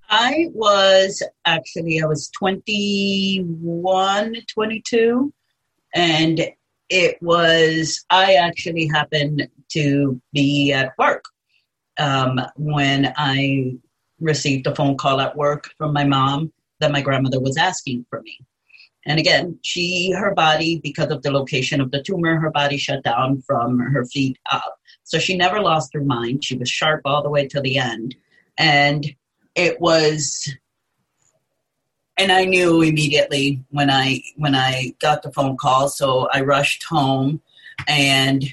I 0.09 0.47
was 0.53 1.21
actually 1.45 2.01
i 2.01 2.05
was 2.05 2.29
21 2.37 4.35
22 4.51 5.33
and 5.95 6.41
it 6.89 7.17
was, 7.21 8.05
I 8.09 8.35
actually 8.35 8.87
happened 8.87 9.47
to 9.69 10.21
be 10.33 10.71
at 10.73 10.93
work 10.99 11.25
um, 11.97 12.39
when 12.57 13.13
I 13.17 13.77
received 14.19 14.67
a 14.67 14.75
phone 14.75 14.97
call 14.97 15.19
at 15.19 15.35
work 15.35 15.71
from 15.77 15.93
my 15.93 16.03
mom 16.03 16.51
that 16.79 16.91
my 16.91 17.01
grandmother 17.01 17.39
was 17.39 17.57
asking 17.57 18.05
for 18.09 18.21
me. 18.21 18.37
And 19.07 19.19
again, 19.19 19.57
she, 19.61 20.11
her 20.11 20.33
body, 20.33 20.79
because 20.83 21.11
of 21.11 21.21
the 21.21 21.31
location 21.31 21.79
of 21.79 21.91
the 21.91 22.01
tumor, 22.01 22.39
her 22.39 22.51
body 22.51 22.77
shut 22.77 23.03
down 23.03 23.41
from 23.41 23.79
her 23.79 24.03
feet 24.05 24.37
up. 24.51 24.77
So 25.03 25.19
she 25.19 25.37
never 25.37 25.61
lost 25.61 25.93
her 25.93 26.03
mind. 26.03 26.43
She 26.43 26.57
was 26.57 26.69
sharp 26.69 27.01
all 27.05 27.23
the 27.23 27.29
way 27.29 27.47
to 27.47 27.61
the 27.61 27.77
end. 27.77 28.15
And 28.57 29.15
it 29.53 29.79
was 29.79 30.51
and 32.17 32.31
I 32.31 32.45
knew 32.45 32.81
immediately 32.81 33.63
when 33.71 33.89
I 33.89 34.21
when 34.37 34.55
I 34.55 34.93
got 34.99 35.23
the 35.23 35.31
phone 35.31 35.57
call. 35.57 35.89
So 35.89 36.29
I 36.31 36.41
rushed 36.41 36.83
home, 36.83 37.41
and 37.87 38.45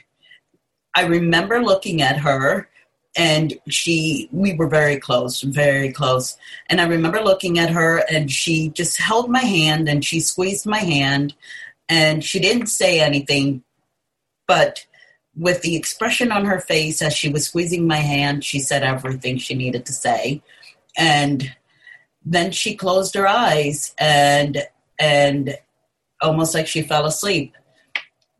I 0.94 1.06
remember 1.06 1.62
looking 1.62 2.02
at 2.02 2.18
her, 2.18 2.68
and 3.16 3.54
she 3.68 4.28
we 4.32 4.54
were 4.54 4.68
very 4.68 4.98
close, 4.98 5.42
very 5.42 5.92
close. 5.92 6.36
And 6.68 6.80
I 6.80 6.86
remember 6.86 7.20
looking 7.20 7.58
at 7.58 7.70
her, 7.70 8.04
and 8.10 8.30
she 8.30 8.70
just 8.70 9.00
held 9.00 9.30
my 9.30 9.40
hand 9.40 9.88
and 9.88 10.04
she 10.04 10.20
squeezed 10.20 10.66
my 10.66 10.78
hand, 10.78 11.34
and 11.88 12.24
she 12.24 12.40
didn't 12.40 12.66
say 12.66 13.00
anything, 13.00 13.62
but 14.46 14.86
with 15.34 15.62
the 15.62 15.76
expression 15.76 16.30
on 16.30 16.44
her 16.44 16.60
face 16.60 17.00
as 17.00 17.14
she 17.14 17.30
was 17.30 17.46
squeezing 17.46 17.86
my 17.86 17.96
hand, 17.96 18.44
she 18.44 18.58
said 18.60 18.82
everything 18.82 19.38
she 19.38 19.54
needed 19.54 19.86
to 19.86 19.92
say, 19.92 20.42
and 20.98 21.54
then 22.24 22.52
she 22.52 22.74
closed 22.74 23.14
her 23.14 23.26
eyes 23.26 23.94
and 23.98 24.62
and 24.98 25.58
almost 26.20 26.54
like 26.54 26.66
she 26.66 26.82
fell 26.82 27.06
asleep. 27.06 27.54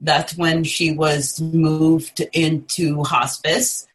That's 0.01 0.37
when 0.37 0.65
she 0.65 0.93
was 0.93 1.41
moved 1.41 2.21
into 2.33 3.03
hospice. 3.03 3.87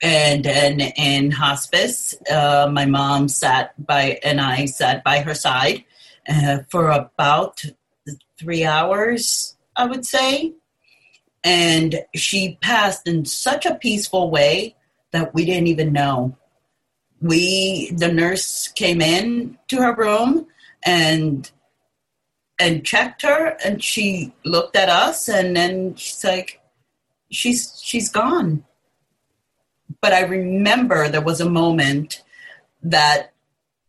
And 0.00 0.46
in 0.46 1.30
hospice, 1.32 2.14
uh, 2.30 2.70
my 2.72 2.86
mom 2.86 3.28
sat 3.28 3.74
by, 3.84 4.20
and 4.22 4.40
I 4.40 4.66
sat 4.66 5.02
by 5.02 5.20
her 5.20 5.34
side 5.34 5.84
uh, 6.28 6.58
for 6.70 6.90
about 6.90 7.64
three 8.38 8.64
hours, 8.64 9.56
I 9.74 9.86
would 9.86 10.06
say. 10.06 10.54
And 11.42 12.00
she 12.14 12.58
passed 12.62 13.08
in 13.08 13.24
such 13.24 13.66
a 13.66 13.74
peaceful 13.74 14.30
way 14.30 14.76
that 15.10 15.34
we 15.34 15.44
didn't 15.44 15.66
even 15.66 15.92
know 15.92 16.37
we 17.20 17.90
the 17.92 18.12
nurse 18.12 18.68
came 18.68 19.00
in 19.00 19.58
to 19.68 19.76
her 19.76 19.94
room 19.94 20.46
and 20.84 21.50
and 22.60 22.84
checked 22.84 23.22
her 23.22 23.56
and 23.64 23.82
she 23.82 24.32
looked 24.44 24.76
at 24.76 24.88
us 24.88 25.28
and 25.28 25.56
then 25.56 25.94
she's 25.94 26.24
like 26.24 26.60
she's 27.30 27.80
she's 27.82 28.08
gone. 28.08 28.64
But 30.00 30.12
i 30.12 30.20
remember 30.20 31.08
there 31.08 31.20
was 31.20 31.40
a 31.40 31.48
moment 31.48 32.22
that 32.82 33.32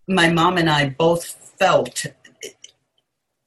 my 0.07 0.29
mom 0.29 0.57
and 0.57 0.69
i 0.69 0.89
both 0.89 1.25
felt 1.59 2.05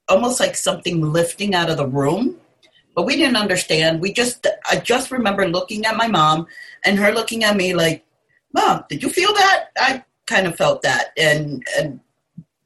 almost 0.07 0.39
like 0.39 0.55
something 0.55 1.01
lifting 1.01 1.53
out 1.53 1.69
of 1.69 1.77
the 1.77 1.87
room 1.87 2.39
but 2.95 3.05
we 3.05 3.15
didn't 3.15 3.37
understand. 3.37 4.01
We 4.01 4.13
just 4.13 4.45
i 4.69 4.77
just 4.77 5.11
remember 5.11 5.47
looking 5.47 5.85
at 5.85 5.97
my 5.97 6.07
mom 6.07 6.47
and 6.85 6.99
her 6.99 7.11
looking 7.11 7.43
at 7.43 7.55
me 7.55 7.73
like 7.73 8.05
mom 8.53 8.83
did 8.89 9.01
you 9.01 9.09
feel 9.09 9.33
that 9.33 9.65
i 9.77 10.03
kind 10.25 10.47
of 10.47 10.55
felt 10.55 10.81
that 10.81 11.11
and 11.17 11.63
and 11.77 11.99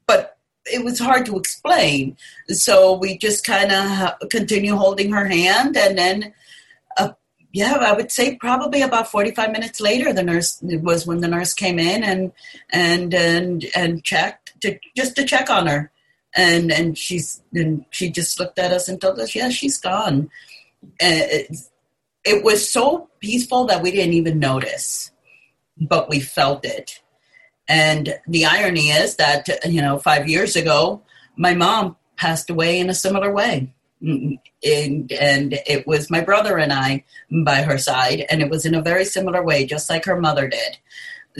but 0.06 0.38
it 0.72 0.84
was 0.84 0.98
hard 0.98 1.26
to 1.26 1.36
explain. 1.38 2.16
So 2.48 2.96
we 2.96 3.18
just 3.18 3.44
kind 3.44 3.72
of 3.72 4.28
continue 4.30 4.76
holding 4.76 5.12
her 5.12 5.26
hand, 5.26 5.76
and 5.76 5.96
then, 5.96 6.34
uh, 6.96 7.10
yeah, 7.52 7.74
I 7.74 7.92
would 7.92 8.10
say 8.10 8.36
probably 8.36 8.82
about 8.82 9.10
forty-five 9.10 9.52
minutes 9.52 9.80
later, 9.80 10.12
the 10.12 10.22
nurse 10.22 10.58
was 10.62 11.06
when 11.06 11.20
the 11.20 11.28
nurse 11.28 11.54
came 11.54 11.78
in 11.78 12.02
and 12.02 12.32
and 12.70 13.14
and 13.14 13.66
and 13.74 14.04
checked 14.04 14.60
to 14.62 14.78
just 14.96 15.16
to 15.16 15.24
check 15.24 15.50
on 15.50 15.66
her, 15.66 15.90
and 16.34 16.72
and 16.72 16.96
she's 16.96 17.42
and 17.54 17.84
she 17.90 18.10
just 18.10 18.38
looked 18.38 18.58
at 18.58 18.72
us 18.72 18.88
and 18.88 19.00
told 19.00 19.18
us, 19.18 19.34
yeah, 19.34 19.48
she's 19.48 19.78
gone. 19.78 20.30
It, 21.00 21.56
it 22.24 22.44
was 22.44 22.68
so 22.68 23.08
peaceful 23.20 23.64
that 23.66 23.82
we 23.82 23.90
didn't 23.90 24.14
even 24.14 24.38
notice, 24.38 25.10
but 25.80 26.08
we 26.08 26.20
felt 26.20 26.64
it 26.64 27.00
and 27.68 28.18
the 28.26 28.46
irony 28.46 28.88
is 28.88 29.16
that, 29.16 29.46
you 29.66 29.82
know, 29.82 29.98
five 29.98 30.28
years 30.28 30.56
ago, 30.56 31.02
my 31.36 31.54
mom 31.54 31.96
passed 32.16 32.48
away 32.48 32.80
in 32.80 32.88
a 32.88 32.94
similar 32.94 33.32
way. 33.32 33.72
And, 34.00 34.40
and 35.12 35.60
it 35.66 35.86
was 35.86 36.10
my 36.10 36.20
brother 36.22 36.56
and 36.56 36.72
I 36.72 37.04
by 37.44 37.62
her 37.62 37.78
side, 37.78 38.24
and 38.30 38.40
it 38.40 38.48
was 38.48 38.64
in 38.64 38.74
a 38.74 38.82
very 38.82 39.04
similar 39.04 39.42
way, 39.42 39.66
just 39.66 39.90
like 39.90 40.04
her 40.06 40.18
mother 40.18 40.48
did. 40.48 40.78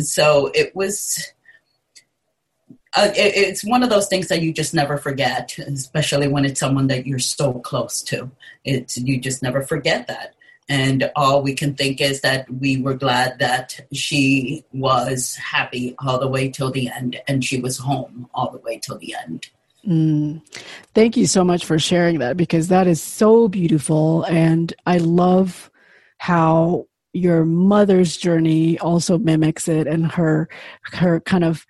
So 0.05 0.51
it 0.55 0.74
was. 0.77 1.33
Uh, 2.96 3.11
it, 3.14 3.37
it's 3.37 3.64
one 3.64 3.83
of 3.83 3.90
those 3.90 4.09
things 4.09 4.29
that 4.29 4.40
you 4.40 4.53
just 4.53 4.74
never 4.74 4.96
forget, 4.96 5.57
especially 5.59 6.27
when 6.27 6.44
it's 6.44 6.59
someone 6.59 6.87
that 6.88 7.07
you're 7.07 7.18
so 7.18 7.53
close 7.61 8.03
to. 8.03 8.31
It's 8.64 8.96
you 8.96 9.20
just 9.20 9.42
never 9.42 9.62
forget 9.62 10.09
that 10.09 10.35
and 10.68 11.11
all 11.16 11.42
we 11.42 11.54
can 11.54 11.74
think 11.74 12.00
is 12.00 12.20
that 12.20 12.50
we 12.50 12.81
were 12.81 12.94
glad 12.94 13.38
that 13.38 13.81
she 13.92 14.64
was 14.72 15.35
happy 15.37 15.94
all 16.04 16.18
the 16.18 16.28
way 16.28 16.48
till 16.50 16.70
the 16.70 16.88
end 16.88 17.20
and 17.26 17.44
she 17.44 17.61
was 17.61 17.78
home 17.78 18.28
all 18.35 18.50
the 18.50 18.59
way 18.59 18.78
till 18.78 18.98
the 18.98 19.14
end 19.26 19.48
mm. 19.87 20.40
thank 20.94 21.16
you 21.16 21.26
so 21.26 21.44
much 21.44 21.64
for 21.64 21.78
sharing 21.78 22.18
that 22.18 22.37
because 22.37 22.68
that 22.68 22.87
is 22.87 23.02
so 23.02 23.48
beautiful 23.48 24.24
and 24.24 24.74
i 24.87 24.98
love 24.98 25.70
how 26.18 26.85
your 27.12 27.44
mother's 27.44 28.16
journey 28.16 28.78
also 28.78 29.18
mimics 29.18 29.66
it 29.66 29.87
and 29.87 30.11
her 30.12 30.48
her 30.92 31.20
kind 31.20 31.44
of 31.44 31.66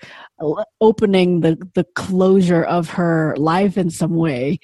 opening 0.80 1.40
the 1.40 1.56
the 1.74 1.84
closure 1.94 2.64
of 2.64 2.90
her 2.90 3.34
life 3.36 3.78
in 3.78 3.90
some 3.90 4.14
way 4.14 4.58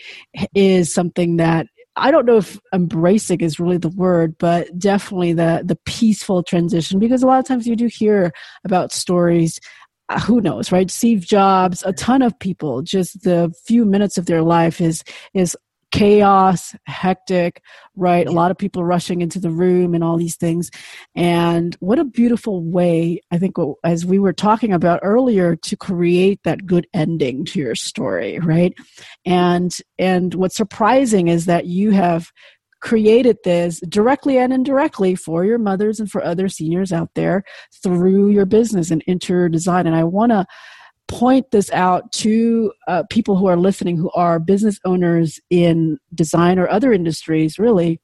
is 0.55 0.93
something 0.93 1.37
that 1.37 1.67
I 1.97 2.11
don't 2.11 2.27
know 2.27 2.39
if 2.39 2.59
embracing 2.73 3.41
is 3.41 3.61
really 3.61 3.77
the 3.77 3.89
word, 3.89 4.37
but 4.39 4.79
definitely 4.79 5.33
the 5.33 5.63
the 5.65 5.79
peaceful 5.85 6.43
transition 6.43 6.99
because 6.99 7.23
a 7.23 7.27
lot 7.27 7.39
of 7.39 7.47
times 7.47 7.67
you 7.67 7.77
do 7.77 7.87
hear 7.87 8.33
about 8.65 8.93
stories 8.93 9.61
uh, 10.09 10.21
who 10.21 10.41
knows 10.41 10.73
right? 10.73 10.91
Steve 10.91 11.21
jobs 11.21 11.83
a 11.87 11.93
ton 11.93 12.23
of 12.23 12.39
people 12.39 12.83
just 12.83 13.23
the 13.23 13.53
few 13.67 13.85
minutes 13.85 14.19
of 14.19 14.27
their 14.27 14.43
life 14.43 14.81
is 14.81 15.03
is 15.35 15.57
chaos, 15.95 16.75
hectic, 16.87 17.63
right? 17.95 18.27
A 18.27 18.33
lot 18.33 18.51
of 18.51 18.59
people 18.59 18.85
rushing 18.85 19.21
into 19.21 19.39
the 19.39 19.51
room 19.51 19.95
and 19.95 20.03
all 20.03 20.17
these 20.17 20.35
things. 20.35 20.69
And 21.15 21.77
what 21.79 22.01
a 22.01 22.05
beautiful 22.05 22.65
way, 22.65 23.21
I 23.31 23.39
think, 23.39 23.55
as 23.85 24.05
we 24.05 24.19
were 24.19 24.33
talking 24.33 24.73
about 24.73 24.99
earlier, 25.05 25.55
to 25.55 25.77
create 25.77 26.41
that 26.43 26.67
good 26.67 26.89
ending 26.93 27.45
to 27.47 27.61
your 27.61 27.77
story, 27.77 28.41
right? 28.41 28.75
And 29.25 29.73
and 29.97 30.35
what's 30.35 30.57
surprising 30.57 31.29
is 31.29 31.47
that 31.47 31.67
you 31.67 31.93
have 31.93 32.33
created 32.81 33.39
this 33.45 33.81
directly 33.89 34.37
and 34.37 34.53
indirectly 34.53 35.15
for 35.15 35.45
your 35.45 35.59
mothers 35.59 36.01
and 36.01 36.11
for 36.11 36.23
other 36.23 36.49
seniors 36.49 36.93
out 36.93 37.09
there 37.15 37.45
through 37.83 38.29
your 38.29 38.45
business 38.45 38.91
and 38.91 39.03
interior 39.07 39.49
design. 39.49 39.87
And 39.87 39.97
I 39.97 40.05
want 40.05 40.33
to 40.33 40.45
point 41.09 41.51
this 41.51 41.71
out 41.73 42.11
to 42.13 42.73
uh, 42.89 43.03
people 43.11 43.37
who 43.37 43.47
are 43.47 43.57
listening 43.57 43.97
who 43.97 44.11
are 44.13 44.39
business 44.39 44.79
owners 44.85 45.39
in 45.51 45.99
design 46.15 46.59
or 46.59 46.69
other 46.69 46.93
industries 46.93 47.59
really 47.59 48.01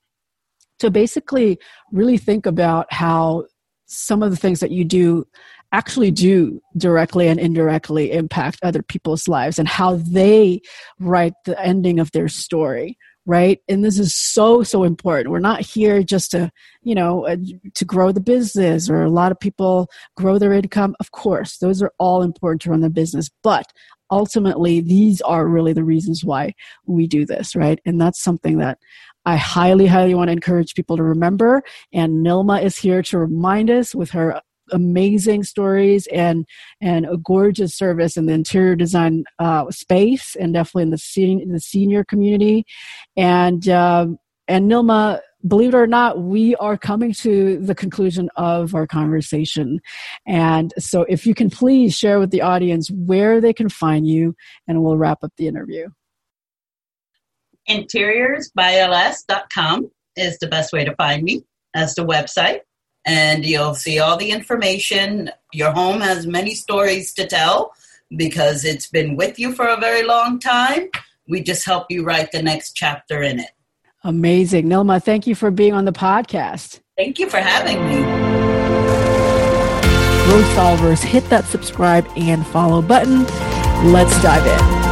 to 0.79 0.91
basically 0.91 1.59
really 1.93 2.19
think 2.19 2.47
about 2.47 2.93
how 2.93 3.45
some 3.87 4.23
of 4.23 4.31
the 4.31 4.37
things 4.37 4.61
that 4.61 4.71
you 4.71 4.85
do 4.85 5.25
actually 5.73 6.11
do 6.11 6.61
directly 6.77 7.29
and 7.29 7.39
indirectly 7.39 8.13
impact 8.13 8.59
other 8.63 8.83
people's 8.83 9.29
lives 9.29 9.59
and 9.59 9.69
how 9.69 9.97
they 9.97 10.61
write 10.99 11.33
the 11.45 11.61
ending 11.61 12.01
of 12.01 12.11
their 12.13 12.29
story 12.29 12.97
right? 13.31 13.61
And 13.69 13.85
this 13.85 13.97
is 13.97 14.13
so 14.13 14.65
so 14.65 14.83
important. 14.83 15.31
We're 15.31 15.39
not 15.39 15.61
here 15.61 16.03
just 16.03 16.33
to 16.33 16.51
you 16.83 16.97
know 16.97 17.27
uh, 17.27 17.37
to 17.75 17.85
grow 17.85 18.11
the 18.11 18.21
business 18.21 18.91
or 18.91 19.03
a 19.03 19.11
lot 19.11 19.31
of 19.31 19.39
people 19.39 19.89
grow 20.17 20.37
their 20.37 20.53
income. 20.53 20.97
Of 20.99 21.13
course 21.13 21.59
those 21.59 21.81
are 21.81 21.93
all 21.99 22.23
important 22.23 22.63
to 22.63 22.71
run 22.71 22.81
the 22.81 22.91
business 22.91 23.31
but 23.45 23.67
ultimately 24.11 24.81
these 24.81 25.21
are 25.21 25.47
really 25.47 25.73
the 25.73 25.85
reasons 25.85 26.25
why 26.25 26.53
we 26.87 27.07
do 27.07 27.25
this 27.25 27.55
right? 27.55 27.79
And 27.87 28.01
that's 28.01 28.21
something 28.21 28.59
that 28.59 28.79
I 29.25 29.37
highly, 29.37 29.87
highly 29.87 30.15
want 30.15 30.29
to 30.29 30.33
encourage 30.33 30.75
people 30.75 30.97
to 30.97 31.03
remember. 31.03 31.63
And 31.93 32.27
Nylma 32.27 32.65
is 32.65 32.79
here 32.79 33.03
to 33.03 33.19
remind 33.19 33.71
us 33.71 33.95
with 33.95 34.11
her 34.11 34.41
amazing 34.73 35.45
stories 35.45 36.07
and 36.09 36.47
and 36.81 37.07
a 37.07 37.17
gorgeous 37.17 37.75
service 37.75 38.17
in 38.17 38.27
the 38.27 38.33
interior 38.33 38.77
design 38.77 39.25
uh, 39.39 39.71
space 39.71 40.37
and 40.37 40.55
definitely 40.55 40.85
in 40.85 40.91
the 40.91 40.99
senior, 40.99 41.47
the 41.47 41.61
senior 41.61 42.05
community 42.05 42.65
and 43.17 43.69
um, 43.69 44.19
and 44.49 44.71
Nylma 44.71 45.21
believe 45.47 45.75
it 45.75 45.77
or 45.77 45.87
not, 45.87 46.21
we 46.21 46.57
are 46.57 46.77
coming 46.77 47.13
to 47.15 47.57
the 47.59 47.75
conclusion 47.75 48.29
of 48.37 48.75
our 48.75 48.87
conversation. 48.87 49.81
And 50.27 50.75
so, 50.79 51.07
if 51.09 51.27
you 51.27 51.35
can 51.35 51.49
please 51.51 51.97
share 51.97 52.19
with 52.19 52.31
the 52.31 52.43
audience 52.43 52.91
where 52.91 53.41
they 53.41 53.53
can 53.53 53.69
find 53.69 54.07
you, 54.07 54.35
and 54.67 54.83
we'll 54.83 54.97
wrap 54.97 55.19
up 55.23 55.33
the 55.37 55.47
interview. 55.49 55.89
Interiorsbyls.com 57.69 59.91
is 60.17 60.39
the 60.39 60.49
best 60.49 60.73
way 60.73 60.85
to 60.85 60.95
find 60.97 61.23
me 61.23 61.45
as 61.75 61.95
the 61.95 62.05
website 62.05 62.63
and 63.11 63.45
you'll 63.45 63.75
see 63.75 63.99
all 63.99 64.17
the 64.17 64.31
information. 64.31 65.31
Your 65.53 65.73
home 65.73 66.01
has 66.01 66.29
many 66.29 66.55
stories 66.55 67.13
to 67.15 67.27
tell 67.27 67.73
because 68.17 68.65
it's 68.65 68.89
been 68.89 69.17
with 69.17 69.37
you 69.37 69.53
for 69.53 69.67
a 69.67 69.77
very 69.77 70.05
long 70.05 70.39
time. 70.39 70.89
We 71.27 71.43
just 71.43 71.67
help 71.67 71.87
you 71.91 72.05
write 72.05 72.31
the 72.31 72.41
next 72.41 72.73
chapter 72.73 73.21
in 73.23 73.41
it. 73.41 73.51
Amazing. 74.05 74.67
Nylma, 74.67 75.03
thank 75.03 75.27
you 75.27 75.35
for 75.35 75.51
being 75.51 75.75
on 75.75 75.87
the 75.87 75.93
podcast. 75.93 76.81
Thank 76.97 77.19
you 77.19 77.29
for 77.29 77.39
having 77.39 77.85
me. 77.89 77.97
Growth 80.25 80.47
Solvers, 80.55 81.03
hit 81.03 81.25
that 81.31 81.45
subscribe 81.47 82.07
and 82.17 82.47
follow 82.47 82.81
button. 82.81 83.25
Let's 83.93 84.23
dive 84.23 84.47
in. 84.47 84.90